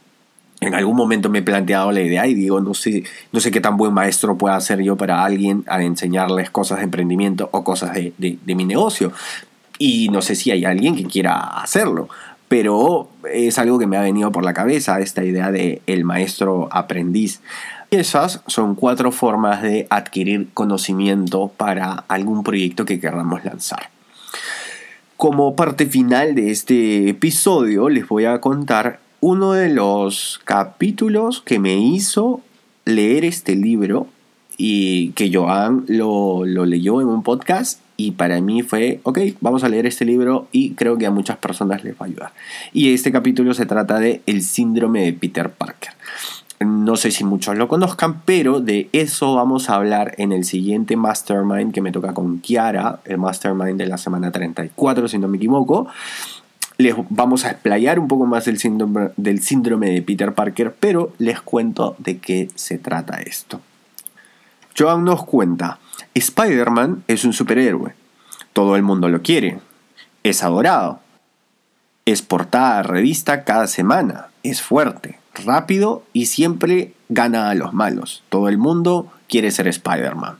En 0.61 0.75
algún 0.75 0.97
momento 0.97 1.29
me 1.29 1.41
he 1.41 1.43
planteado 1.43 1.93
la 1.93 2.01
idea 2.01 2.27
y 2.27 2.35
digo, 2.35 2.61
no 2.61 2.73
sé, 2.73 3.05
no 3.31 3.41
sé 3.41 3.51
qué 3.51 3.61
tan 3.61 3.77
buen 3.77 3.93
maestro 3.93 4.39
pueda 4.39 4.59
ser 4.61 4.83
yo 4.83 4.97
para 4.97 5.25
alguien 5.25 5.65
a 5.67 5.83
enseñarles 5.83 6.51
cosas 6.51 6.79
de 6.79 6.85
emprendimiento 6.85 7.49
o 7.53 7.63
cosas 7.63 7.95
de, 7.95 8.13
de 8.19 8.55
mi 8.55 8.65
negocio. 8.65 9.13
Y 9.79 10.09
no 10.09 10.23
sé 10.23 10.35
si 10.35 10.51
hay 10.51 10.65
alguien 10.65 10.97
que 10.97 11.05
quiera 11.05 11.39
hacerlo, 11.61 12.09
pero 12.49 13.09
es 13.33 13.59
algo 13.59 13.79
que 13.79 13.87
me 13.87 13.97
ha 13.97 14.03
venido 14.03 14.33
por 14.33 14.45
la 14.45 14.55
cabeza, 14.55 15.01
esta 15.01 15.25
idea 15.25 15.51
de 15.51 15.83
el 15.87 16.05
maestro 16.05 16.69
aprendiz. 16.71 17.41
Esas 17.91 18.43
son 18.47 18.75
cuatro 18.75 19.13
formas 19.13 19.63
de 19.63 19.87
adquirir 19.91 20.49
conocimiento 20.55 21.49
para 21.57 22.05
algún 22.09 22.43
proyecto 22.43 22.85
que 22.85 22.99
queramos 22.99 23.45
lanzar. 23.45 23.91
Como 25.17 25.57
parte 25.57 25.87
final 25.87 26.35
de 26.35 26.51
este 26.51 27.09
episodio 27.09 27.89
les 27.89 28.07
voy 28.07 28.27
a 28.27 28.41
contar 28.41 29.01
uno 29.21 29.53
de 29.53 29.69
los 29.69 30.41
capítulos 30.45 31.43
que 31.43 31.59
me 31.59 31.75
hizo 31.77 32.41
leer 32.85 33.25
este 33.25 33.57
libro 33.57 34.07
y 34.57 35.11
que 35.11 35.31
Joan 35.33 35.85
lo, 35.89 36.45
lo 36.45 36.65
leyó 36.65 37.01
en 37.01 37.09
un 37.09 37.23
podcast 37.23 37.81
y 37.97 38.13
para 38.13 38.41
mí 38.41 38.63
fue, 38.63 39.01
ok, 39.05 39.19
vamos 39.41 39.65
a 39.65 39.69
leer 39.69 39.87
este 39.87 40.05
libro 40.05 40.49
y 40.53 40.73
creo 40.73 40.99
que 40.99 41.07
a 41.07 41.11
muchas 41.11 41.39
personas 41.39 41.83
les 41.83 41.95
va 41.95 42.01
a 42.01 42.05
ayudar. 42.05 42.33
Y 42.73 42.93
este 42.93 43.11
capítulo 43.11 43.55
se 43.55 43.67
trata 43.67 43.99
de 43.99 44.23
El 44.27 44.43
síndrome 44.43 45.05
de 45.05 45.13
Peter 45.13 45.51
Parker. 45.51 45.93
No 46.61 46.97
sé 46.97 47.11
si 47.11 47.23
muchos 47.25 47.57
lo 47.57 47.69
conozcan, 47.69 48.23
pero 48.25 48.61
de 48.61 48.89
eso 48.93 49.35
vamos 49.35 49.69
a 49.69 49.75
hablar 49.75 50.15
en 50.17 50.33
el 50.33 50.45
siguiente 50.45 50.97
Mastermind 50.97 51.73
que 51.73 51.83
me 51.83 51.93
toca 51.93 52.15
con 52.15 52.39
Kiara, 52.39 53.01
el 53.05 53.19
Mastermind 53.19 53.79
de 53.79 53.87
la 53.87 53.99
semana 53.99 54.31
34, 54.31 55.09
si 55.09 55.19
no 55.19 55.29
me 55.29 55.37
equivoco. 55.37 55.87
Les 56.79 56.95
vamos 57.09 57.45
a 57.45 57.51
explayar 57.51 57.99
un 57.99 58.09
poco 58.09 58.27
más 58.27 58.45
del 58.45 58.59
síndrome, 58.59 59.11
del 59.17 59.43
síndrome 59.43 59.91
de 59.91 60.03
Peter 60.03 60.35
Parker, 60.35 60.75
pero 60.79 61.13
les 61.19 61.41
cuento 61.41 61.97
de 61.99 62.19
qué 62.19 62.49
se 62.55 62.79
trata 62.79 63.21
esto. 63.23 63.61
Joan 64.79 65.05
nos 65.05 65.25
cuenta, 65.25 65.79
Spider-Man 66.15 67.05
es 67.09 67.25
un 67.25 67.33
superhéroe. 67.33 67.95
Todo 68.53 68.77
el 68.77 68.83
mundo 68.83 69.09
lo 69.09 69.23
quiere. 69.23 69.59
Es 70.23 70.43
adorado. 70.43 71.01
Es 72.05 72.23
portada 72.23 72.79
a 72.79 72.83
revista 72.83 73.45
cada 73.45 73.67
semana. 73.67 74.29
Es 74.43 74.63
fuerte, 74.63 75.19
rápido 75.35 76.05
y 76.13 76.27
siempre 76.27 76.93
gana 77.09 77.51
a 77.51 77.55
los 77.55 77.73
malos. 77.73 78.23
Todo 78.29 78.49
el 78.49 78.59
mundo 78.59 79.13
quiere 79.29 79.51
ser 79.51 79.69
Spider-Man. 79.69 80.39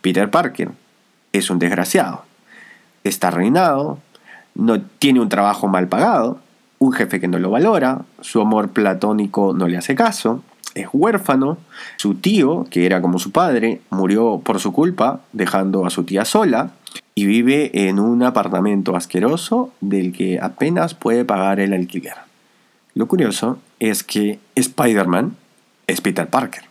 Peter 0.00 0.30
Parker 0.30 0.70
es 1.32 1.50
un 1.50 1.58
desgraciado. 1.58 2.24
Está 3.04 3.28
arruinado. 3.28 3.98
No 4.58 4.82
tiene 4.82 5.20
un 5.20 5.30
trabajo 5.30 5.66
mal 5.66 5.88
pagado. 5.88 6.40
Un 6.78 6.92
jefe 6.92 7.18
que 7.18 7.28
no 7.28 7.38
lo 7.38 7.50
valora. 7.50 8.02
Su 8.20 8.42
amor 8.42 8.68
platónico 8.68 9.54
no 9.54 9.66
le 9.66 9.78
hace 9.78 9.94
caso 9.94 10.42
es 10.74 10.88
huérfano, 10.92 11.58
su 11.96 12.14
tío, 12.14 12.66
que 12.70 12.86
era 12.86 13.00
como 13.00 13.18
su 13.18 13.32
padre, 13.32 13.80
murió 13.90 14.40
por 14.44 14.60
su 14.60 14.72
culpa, 14.72 15.20
dejando 15.32 15.86
a 15.86 15.90
su 15.90 16.04
tía 16.04 16.24
sola, 16.24 16.70
y 17.14 17.26
vive 17.26 17.88
en 17.88 17.98
un 17.98 18.22
apartamento 18.22 18.96
asqueroso 18.96 19.72
del 19.80 20.12
que 20.12 20.38
apenas 20.40 20.94
puede 20.94 21.24
pagar 21.24 21.60
el 21.60 21.72
alquiler. 21.72 22.14
Lo 22.94 23.08
curioso 23.08 23.58
es 23.80 24.02
que 24.02 24.38
Spider-Man 24.54 25.36
es 25.86 26.00
Peter 26.00 26.28
Parker. 26.28 26.64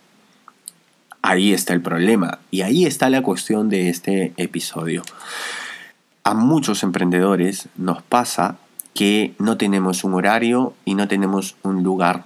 Ahí 1.20 1.52
está 1.52 1.74
el 1.74 1.82
problema 1.82 2.38
y 2.50 2.62
ahí 2.62 2.86
está 2.86 3.10
la 3.10 3.22
cuestión 3.22 3.68
de 3.68 3.88
este 3.88 4.32
episodio. 4.36 5.02
A 6.24 6.34
muchos 6.34 6.82
emprendedores 6.82 7.68
nos 7.76 8.02
pasa 8.02 8.58
que 8.94 9.34
no 9.38 9.56
tenemos 9.56 10.04
un 10.04 10.14
horario 10.14 10.74
y 10.84 10.94
no 10.94 11.08
tenemos 11.08 11.56
un 11.62 11.82
lugar. 11.82 12.24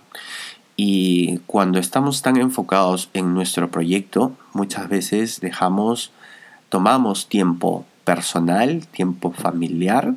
Y 0.77 1.39
cuando 1.47 1.79
estamos 1.79 2.23
tan 2.23 2.37
enfocados 2.37 3.11
en 3.13 3.35
nuestro 3.35 3.71
proyecto, 3.71 4.33
muchas 4.55 4.89
veces 4.89 5.41
dejamos, 5.41 6.13
tomamos 6.69 7.29
tiempo 7.29 7.85
personal, 8.05 8.87
tiempo 8.87 9.33
familiar, 9.33 10.15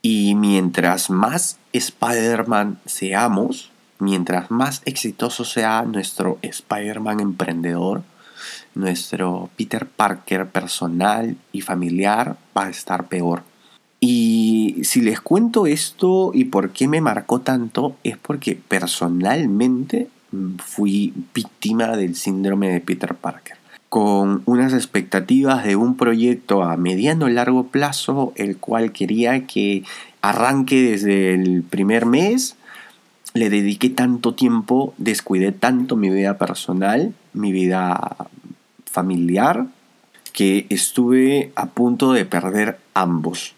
y 0.00 0.34
mientras 0.34 1.10
más 1.10 1.58
Spider-Man 1.72 2.78
seamos, 2.86 3.70
mientras 3.98 4.50
más 4.50 4.82
exitoso 4.84 5.44
sea 5.44 5.82
nuestro 5.82 6.38
Spider-Man 6.42 7.20
emprendedor, 7.20 8.02
nuestro 8.78 9.50
Peter 9.56 9.86
Parker 9.86 10.46
personal 10.46 11.36
y 11.52 11.60
familiar 11.60 12.36
va 12.56 12.66
a 12.66 12.70
estar 12.70 13.08
peor. 13.08 13.42
Y 14.00 14.76
si 14.84 15.00
les 15.00 15.20
cuento 15.20 15.66
esto 15.66 16.30
y 16.32 16.44
por 16.44 16.70
qué 16.70 16.86
me 16.86 17.00
marcó 17.00 17.40
tanto, 17.40 17.96
es 18.04 18.16
porque 18.16 18.54
personalmente 18.54 20.08
fui 20.58 21.12
víctima 21.34 21.96
del 21.96 22.14
síndrome 22.14 22.70
de 22.70 22.80
Peter 22.80 23.14
Parker. 23.14 23.56
Con 23.88 24.42
unas 24.44 24.72
expectativas 24.72 25.64
de 25.64 25.74
un 25.74 25.96
proyecto 25.96 26.62
a 26.62 26.76
mediano 26.76 27.28
y 27.28 27.32
largo 27.32 27.68
plazo, 27.68 28.32
el 28.36 28.58
cual 28.58 28.92
quería 28.92 29.46
que 29.46 29.82
arranque 30.20 30.82
desde 30.82 31.34
el 31.34 31.64
primer 31.64 32.06
mes, 32.06 32.54
le 33.34 33.50
dediqué 33.50 33.88
tanto 33.88 34.34
tiempo, 34.34 34.94
descuidé 34.98 35.52
tanto 35.52 35.96
mi 35.96 36.10
vida 36.10 36.38
personal, 36.38 37.14
mi 37.32 37.50
vida 37.50 38.28
familiar, 38.90 39.66
que 40.32 40.66
estuve 40.70 41.52
a 41.56 41.66
punto 41.66 42.12
de 42.12 42.24
perder 42.24 42.78
ambos. 42.94 43.54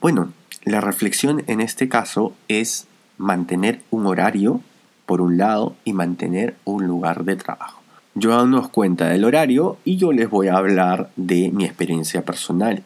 Bueno, 0.00 0.32
la 0.64 0.80
reflexión 0.80 1.42
en 1.46 1.60
este 1.60 1.88
caso 1.88 2.34
es 2.48 2.86
mantener 3.16 3.80
un 3.90 4.06
horario, 4.06 4.60
por 5.06 5.20
un 5.20 5.38
lado, 5.38 5.74
y 5.84 5.92
mantener 5.92 6.56
un 6.64 6.86
lugar 6.86 7.24
de 7.24 7.36
trabajo. 7.36 7.82
Yo 8.14 8.46
nos 8.46 8.68
cuenta 8.68 9.08
del 9.08 9.24
horario 9.24 9.78
y 9.84 9.96
yo 9.96 10.12
les 10.12 10.28
voy 10.28 10.48
a 10.48 10.56
hablar 10.56 11.10
de 11.16 11.50
mi 11.52 11.64
experiencia 11.64 12.24
personal. 12.24 12.82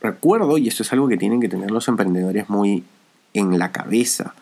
Recuerdo, 0.00 0.58
y 0.58 0.68
esto 0.68 0.82
es 0.82 0.92
algo 0.92 1.08
que 1.08 1.16
tienen 1.16 1.40
que 1.40 1.48
tener 1.48 1.70
los 1.70 1.88
emprendedores 1.88 2.48
muy 2.48 2.84
en 3.34 3.58
la 3.58 3.70
cabeza, 3.72 4.34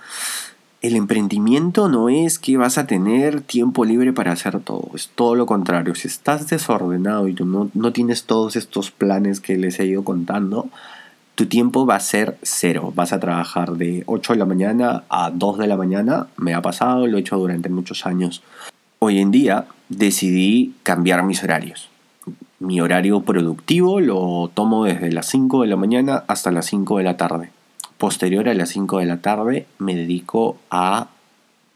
el 0.80 0.94
emprendimiento 0.94 1.88
no 1.88 2.08
es 2.08 2.38
que 2.38 2.56
vas 2.56 2.78
a 2.78 2.86
tener 2.86 3.40
tiempo 3.40 3.84
libre 3.84 4.12
para 4.12 4.32
hacer 4.32 4.60
todo, 4.60 4.90
es 4.94 5.08
todo 5.08 5.34
lo 5.34 5.46
contrario. 5.46 5.94
Si 5.94 6.06
estás 6.06 6.48
desordenado 6.48 7.26
y 7.26 7.34
tú 7.34 7.44
no, 7.44 7.70
no 7.74 7.92
tienes 7.92 8.24
todos 8.24 8.54
estos 8.54 8.90
planes 8.90 9.40
que 9.40 9.56
les 9.56 9.80
he 9.80 9.86
ido 9.86 10.04
contando, 10.04 10.68
tu 11.34 11.46
tiempo 11.46 11.84
va 11.84 11.96
a 11.96 12.00
ser 12.00 12.38
cero. 12.42 12.92
Vas 12.94 13.12
a 13.12 13.20
trabajar 13.20 13.72
de 13.72 14.04
8 14.06 14.34
de 14.34 14.38
la 14.38 14.44
mañana 14.44 15.04
a 15.08 15.30
2 15.30 15.58
de 15.58 15.66
la 15.66 15.76
mañana. 15.76 16.28
Me 16.36 16.54
ha 16.54 16.62
pasado, 16.62 17.06
lo 17.06 17.16
he 17.16 17.20
hecho 17.20 17.36
durante 17.36 17.68
muchos 17.68 18.06
años. 18.06 18.42
Hoy 19.00 19.18
en 19.18 19.30
día 19.30 19.66
decidí 19.88 20.74
cambiar 20.82 21.24
mis 21.24 21.42
horarios. 21.42 21.88
Mi 22.60 22.80
horario 22.80 23.20
productivo 23.20 24.00
lo 24.00 24.50
tomo 24.52 24.84
desde 24.84 25.12
las 25.12 25.26
5 25.26 25.62
de 25.62 25.68
la 25.68 25.76
mañana 25.76 26.24
hasta 26.26 26.50
las 26.50 26.66
5 26.66 26.98
de 26.98 27.04
la 27.04 27.16
tarde. 27.16 27.50
Posterior 27.98 28.48
a 28.48 28.54
las 28.54 28.70
5 28.70 29.00
de 29.00 29.06
la 29.06 29.18
tarde 29.18 29.66
me 29.78 29.94
dedico 29.94 30.56
a 30.70 31.08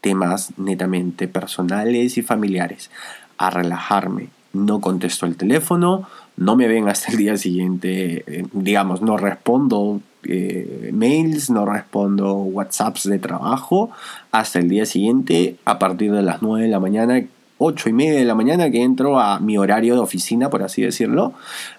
temas 0.01 0.57
netamente 0.57 1.27
personales 1.27 2.17
y 2.17 2.21
familiares, 2.21 2.89
a 3.37 3.49
relajarme, 3.49 4.29
no 4.53 4.81
contesto 4.81 5.25
el 5.25 5.35
teléfono, 5.35 6.07
no 6.37 6.55
me 6.55 6.67
ven 6.67 6.87
hasta 6.89 7.11
el 7.11 7.17
día 7.17 7.37
siguiente, 7.37 8.23
eh, 8.27 8.45
digamos, 8.53 9.01
no 9.01 9.17
respondo 9.17 10.01
eh, 10.23 10.91
mails, 10.93 11.49
no 11.49 11.65
respondo 11.65 12.33
WhatsApps 12.35 13.03
de 13.03 13.19
trabajo 13.19 13.91
hasta 14.31 14.59
el 14.59 14.69
día 14.69 14.85
siguiente 14.85 15.57
a 15.65 15.77
partir 15.77 16.11
de 16.11 16.21
las 16.21 16.41
9 16.41 16.65
de 16.65 16.71
la 16.71 16.79
mañana 16.79 17.21
8 17.65 17.89
y 17.89 17.93
media 17.93 18.19
de 18.19 18.25
la 18.25 18.35
mañana 18.35 18.69
que 18.69 18.83
entro 18.83 19.19
a 19.19 19.39
mi 19.39 19.57
horario 19.57 19.93
de 19.93 20.01
oficina, 20.01 20.49
por 20.49 20.63
así 20.63 20.81
decirlo. 20.81 21.31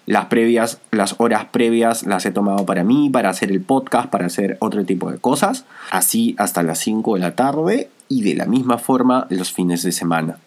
Las 0.07 0.27
previas, 0.27 0.81
las 0.91 1.17
horas 1.19 1.45
previas 1.51 2.05
las 2.05 2.25
he 2.25 2.31
tomado 2.31 2.65
para 2.65 2.85
mí, 2.85 3.11
para 3.11 3.29
hacer 3.29 3.51
el 3.51 3.61
podcast, 3.61 4.09
para 4.09 4.25
hacer 4.25 4.57
otro 4.61 4.87
tipo 4.87 5.11
de 5.13 5.19
cosas. 5.19 5.67
Así 5.91 6.35
hasta 6.39 6.63
las 6.63 6.79
5 6.79 7.15
de 7.15 7.21
la 7.21 7.35
tarde 7.35 7.91
y 8.09 8.23
de 8.23 8.35
la 8.35 8.47
misma 8.47 8.79
forma 8.79 9.27
los 9.29 9.53
fines 9.53 9.83
de 9.83 9.93
semana. 9.93 10.39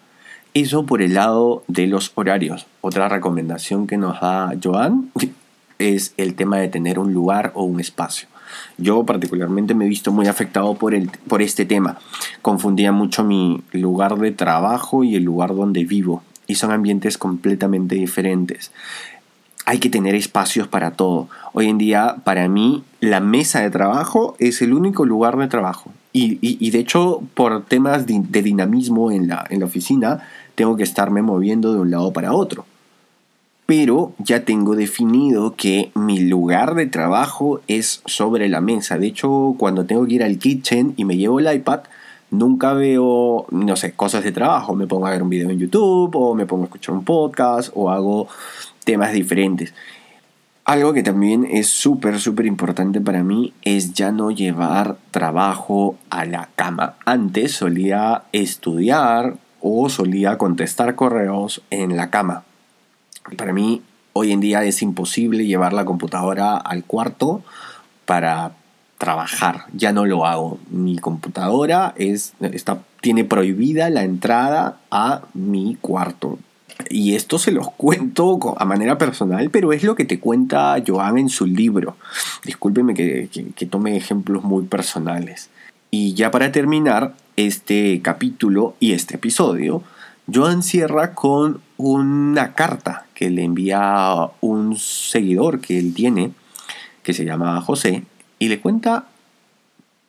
Eso 0.54 0.86
por 0.86 1.02
el 1.02 1.14
lado 1.14 1.62
de 1.68 1.86
los 1.86 2.10
horarios. 2.16 2.66
Otra 2.80 3.08
recomendación 3.08 3.86
que 3.86 3.96
nos 3.96 4.20
da 4.20 4.52
Joan 4.60 5.12
es 5.78 6.14
el 6.16 6.34
tema 6.34 6.58
de 6.58 6.66
tener 6.66 6.98
un 6.98 7.14
lugar 7.14 7.52
o 7.54 7.62
un 7.62 7.78
espacio. 7.78 8.26
Yo 8.76 9.04
particularmente 9.04 9.74
me 9.74 9.86
he 9.86 9.88
visto 9.88 10.12
muy 10.12 10.26
afectado 10.26 10.74
por, 10.74 10.94
el, 10.94 11.10
por 11.28 11.42
este 11.42 11.64
tema. 11.64 11.98
Confundía 12.42 12.92
mucho 12.92 13.24
mi 13.24 13.62
lugar 13.72 14.16
de 14.18 14.30
trabajo 14.32 15.04
y 15.04 15.16
el 15.16 15.24
lugar 15.24 15.54
donde 15.54 15.84
vivo. 15.84 16.22
Y 16.46 16.54
son 16.54 16.70
ambientes 16.70 17.18
completamente 17.18 17.94
diferentes. 17.94 18.72
Hay 19.66 19.80
que 19.80 19.90
tener 19.90 20.14
espacios 20.14 20.66
para 20.66 20.92
todo. 20.92 21.28
Hoy 21.52 21.68
en 21.68 21.76
día, 21.76 22.16
para 22.24 22.48
mí, 22.48 22.84
la 23.00 23.20
mesa 23.20 23.60
de 23.60 23.70
trabajo 23.70 24.34
es 24.38 24.62
el 24.62 24.72
único 24.72 25.04
lugar 25.04 25.36
de 25.36 25.48
trabajo. 25.48 25.92
Y, 26.12 26.70
de 26.70 26.78
hecho, 26.78 27.22
por 27.34 27.64
temas 27.66 28.06
de, 28.06 28.42
dinamismo 28.42 29.12
en 29.12 29.28
la, 29.28 29.46
en 29.50 29.60
la 29.60 29.66
oficina, 29.66 30.26
tengo 30.54 30.76
que 30.76 30.82
estarme 30.82 31.22
moviendo 31.22 31.72
de 31.74 31.80
un 31.80 31.90
lado 31.90 32.12
para 32.12 32.32
otro 32.32 32.64
pero 33.68 34.14
ya 34.16 34.46
tengo 34.46 34.76
definido 34.76 35.54
que 35.54 35.90
mi 35.94 36.20
lugar 36.20 36.74
de 36.74 36.86
trabajo 36.86 37.60
es 37.68 38.00
sobre 38.06 38.48
la 38.48 38.62
mesa. 38.62 38.96
De 38.96 39.08
hecho, 39.08 39.56
cuando 39.58 39.84
tengo 39.84 40.06
que 40.06 40.14
ir 40.14 40.22
al 40.24 40.38
kitchen 40.38 40.94
y 40.96 41.04
me 41.04 41.18
llevo 41.18 41.38
el 41.38 41.54
iPad, 41.54 41.80
nunca 42.30 42.72
veo, 42.72 43.44
no 43.50 43.76
sé, 43.76 43.92
cosas 43.92 44.24
de 44.24 44.32
trabajo. 44.32 44.74
Me 44.74 44.86
pongo 44.86 45.06
a 45.06 45.10
ver 45.10 45.22
un 45.22 45.28
video 45.28 45.50
en 45.50 45.58
YouTube 45.58 46.16
o 46.16 46.34
me 46.34 46.46
pongo 46.46 46.62
a 46.62 46.64
escuchar 46.64 46.94
un 46.94 47.04
podcast 47.04 47.70
o 47.74 47.90
hago 47.90 48.26
temas 48.84 49.12
diferentes. 49.12 49.74
Algo 50.64 50.94
que 50.94 51.02
también 51.02 51.46
es 51.50 51.66
súper, 51.66 52.20
súper 52.20 52.46
importante 52.46 53.02
para 53.02 53.22
mí 53.22 53.52
es 53.60 53.92
ya 53.92 54.12
no 54.12 54.30
llevar 54.30 54.96
trabajo 55.10 55.96
a 56.08 56.24
la 56.24 56.48
cama. 56.56 56.94
Antes 57.04 57.52
solía 57.52 58.22
estudiar 58.32 59.36
o 59.60 59.90
solía 59.90 60.38
contestar 60.38 60.94
correos 60.94 61.60
en 61.68 61.98
la 61.98 62.08
cama 62.08 62.44
para 63.36 63.52
mí, 63.52 63.82
hoy 64.12 64.32
en 64.32 64.40
día 64.40 64.64
es 64.64 64.82
imposible 64.82 65.46
llevar 65.46 65.72
la 65.72 65.84
computadora 65.84 66.56
al 66.56 66.84
cuarto 66.84 67.42
para 68.04 68.52
trabajar. 68.98 69.66
Ya 69.72 69.92
no 69.92 70.04
lo 70.06 70.26
hago. 70.26 70.58
Mi 70.70 70.98
computadora 70.98 71.94
es, 71.96 72.34
está, 72.40 72.82
tiene 73.00 73.24
prohibida 73.24 73.90
la 73.90 74.02
entrada 74.02 74.78
a 74.90 75.22
mi 75.34 75.76
cuarto. 75.80 76.38
Y 76.90 77.14
esto 77.14 77.38
se 77.38 77.52
los 77.52 77.70
cuento 77.72 78.54
a 78.56 78.64
manera 78.64 78.98
personal, 78.98 79.50
pero 79.50 79.72
es 79.72 79.82
lo 79.82 79.94
que 79.94 80.04
te 80.04 80.20
cuenta 80.20 80.76
Joan 80.86 81.18
en 81.18 81.28
su 81.28 81.46
libro. 81.46 81.96
Discúlpeme 82.44 82.94
que, 82.94 83.28
que 83.54 83.66
tome 83.66 83.96
ejemplos 83.96 84.44
muy 84.44 84.64
personales. 84.64 85.50
Y 85.90 86.14
ya 86.14 86.30
para 86.30 86.52
terminar 86.52 87.14
este 87.36 88.00
capítulo 88.02 88.74
y 88.78 88.92
este 88.92 89.16
episodio, 89.16 89.82
Joan 90.32 90.62
cierra 90.62 91.14
con 91.14 91.60
una 91.78 92.54
carta 92.54 93.06
que 93.18 93.30
le 93.30 93.42
envía 93.42 94.30
un 94.40 94.76
seguidor 94.76 95.60
que 95.60 95.76
él 95.76 95.92
tiene, 95.92 96.30
que 97.02 97.12
se 97.12 97.24
llama 97.24 97.60
José, 97.60 98.04
y 98.38 98.46
le 98.46 98.60
cuenta 98.60 99.06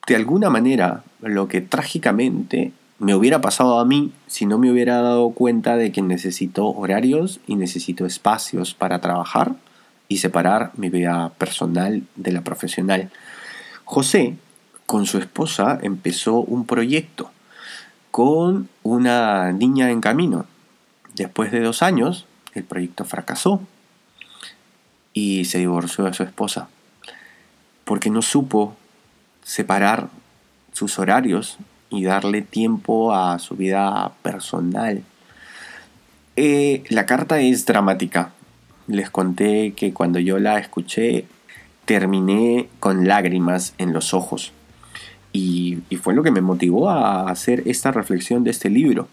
de 0.06 0.14
alguna 0.14 0.48
manera 0.48 1.02
lo 1.20 1.48
que 1.48 1.60
trágicamente 1.60 2.70
me 3.00 3.16
hubiera 3.16 3.40
pasado 3.40 3.80
a 3.80 3.84
mí 3.84 4.12
si 4.28 4.46
no 4.46 4.58
me 4.58 4.70
hubiera 4.70 5.02
dado 5.02 5.30
cuenta 5.30 5.76
de 5.76 5.90
que 5.90 6.02
necesito 6.02 6.68
horarios 6.68 7.40
y 7.48 7.56
necesito 7.56 8.06
espacios 8.06 8.74
para 8.74 9.00
trabajar 9.00 9.56
y 10.06 10.18
separar 10.18 10.70
mi 10.76 10.88
vida 10.88 11.32
personal 11.36 12.04
de 12.14 12.30
la 12.30 12.42
profesional. 12.42 13.10
José, 13.84 14.36
con 14.86 15.06
su 15.06 15.18
esposa, 15.18 15.80
empezó 15.82 16.36
un 16.36 16.64
proyecto 16.64 17.32
con 18.12 18.68
una 18.84 19.50
niña 19.50 19.90
en 19.90 20.00
camino. 20.00 20.46
Después 21.16 21.50
de 21.50 21.58
dos 21.58 21.82
años, 21.82 22.26
el 22.54 22.64
proyecto 22.64 23.04
fracasó 23.04 23.60
y 25.12 25.44
se 25.44 25.58
divorció 25.58 26.04
de 26.04 26.14
su 26.14 26.22
esposa 26.22 26.68
porque 27.90 28.08
no 28.08 28.22
supo 28.22 28.76
separar 29.42 30.10
sus 30.72 31.00
horarios 31.00 31.58
y 31.90 32.04
darle 32.04 32.40
tiempo 32.40 33.12
a 33.12 33.40
su 33.40 33.56
vida 33.56 34.12
personal. 34.22 35.02
Eh, 36.36 36.84
la 36.88 37.04
carta 37.04 37.40
es 37.40 37.66
dramática. 37.66 38.30
Les 38.86 39.10
conté 39.10 39.72
que 39.72 39.92
cuando 39.92 40.20
yo 40.20 40.38
la 40.38 40.60
escuché 40.60 41.26
terminé 41.84 42.68
con 42.78 43.08
lágrimas 43.08 43.74
en 43.78 43.92
los 43.92 44.14
ojos. 44.14 44.52
Y, 45.32 45.78
fue 46.00 46.14
lo 46.14 46.22
que 46.22 46.30
me 46.30 46.42
motivó 46.42 46.90
a 46.90 47.28
hacer 47.28 47.64
esta 47.66 47.90
reflexión 47.90 48.44
de 48.44 48.52
este 48.52 48.70
libro. 48.70 49.08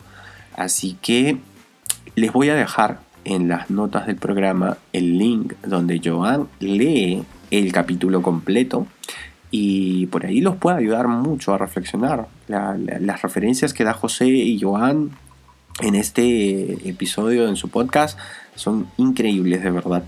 Así 0.55 0.97
que 1.01 1.39
les 2.13 2.31
voy 2.31 2.49
a 2.49 2.55
dejar 2.55 2.99
en 3.27 3.49
las 3.49 3.69
notas 3.69 4.07
del 4.07 4.15
programa 4.15 4.77
el 4.93 5.17
link 5.17 5.53
donde 5.65 6.01
Joan 6.03 6.47
lee 6.59 7.23
el 7.51 7.71
capítulo 7.71 8.21
completo 8.21 8.87
y 9.51 10.07
por 10.07 10.25
ahí 10.25 10.41
los 10.41 10.55
puede 10.55 10.77
ayudar 10.77 11.07
mucho 11.07 11.53
a 11.53 11.57
reflexionar. 11.57 12.27
las 12.47 13.21
referencias 13.21 13.73
que 13.73 13.83
da 13.83 13.93
José 13.93 14.27
y 14.27 14.59
Joan 14.59 15.11
en 15.81 15.95
este 15.95 16.89
episodio 16.89 17.47
en 17.47 17.55
su 17.55 17.69
podcast 17.69 18.17
son 18.55 18.87
increíbles 18.97 19.63
de 19.63 19.71
verdad. 19.71 20.03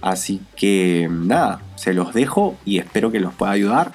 Así 0.00 0.40
que 0.56 1.08
nada, 1.10 1.62
se 1.76 1.94
los 1.94 2.14
dejo 2.14 2.56
y 2.64 2.78
espero 2.78 3.10
que 3.10 3.20
los 3.20 3.34
pueda 3.34 3.52
ayudar. 3.52 3.92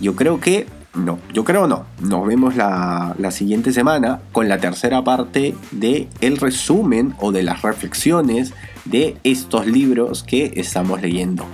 Yo 0.00 0.14
creo 0.16 0.40
que 0.40 0.66
no, 0.94 1.18
yo 1.32 1.44
creo 1.44 1.66
no. 1.66 1.86
Nos 2.00 2.26
vemos 2.26 2.54
la, 2.54 3.14
siguiente 3.30 3.72
semana 3.72 4.20
con 4.30 4.48
la 4.48 4.58
tercera 4.58 5.02
parte 5.02 5.54
de 5.70 6.08
el 6.20 6.36
resumen 6.36 7.14
o 7.18 7.32
de 7.32 7.42
las 7.42 7.62
reflexiones 7.62 8.52
de 8.84 9.16
estos 9.24 9.66
libros 9.66 10.22
que 10.22 10.52
estamos 10.56 11.00
leyendo. 11.00 11.46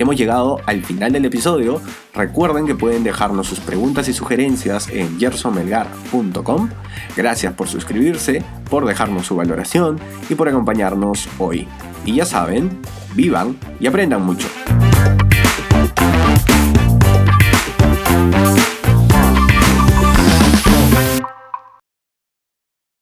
Hemos 0.00 0.16
llegado 0.16 0.60
al 0.66 0.82
final 0.82 1.12
del 1.12 1.24
episodio. 1.26 1.80
Recuerden 2.12 2.66
que 2.66 2.74
pueden 2.74 3.04
dejarnos 3.04 3.46
sus 3.46 3.60
preguntas 3.60 4.08
y 4.08 4.12
sugerencias 4.12 4.88
en 4.88 5.18
gersonmelgar.com. 5.18 6.70
Gracias 7.16 7.52
por 7.52 7.68
suscribirse, 7.68 8.42
por 8.68 8.84
dejarnos 8.84 9.26
su 9.26 9.36
valoración 9.36 10.00
y 10.28 10.34
por 10.34 10.48
acompañarnos 10.48 11.28
hoy. 11.38 11.68
Y 12.04 12.16
ya 12.16 12.24
saben, 12.24 12.80
vivan 13.14 13.56
y 13.78 13.86
aprendan 13.86 14.22
mucho. 14.22 14.48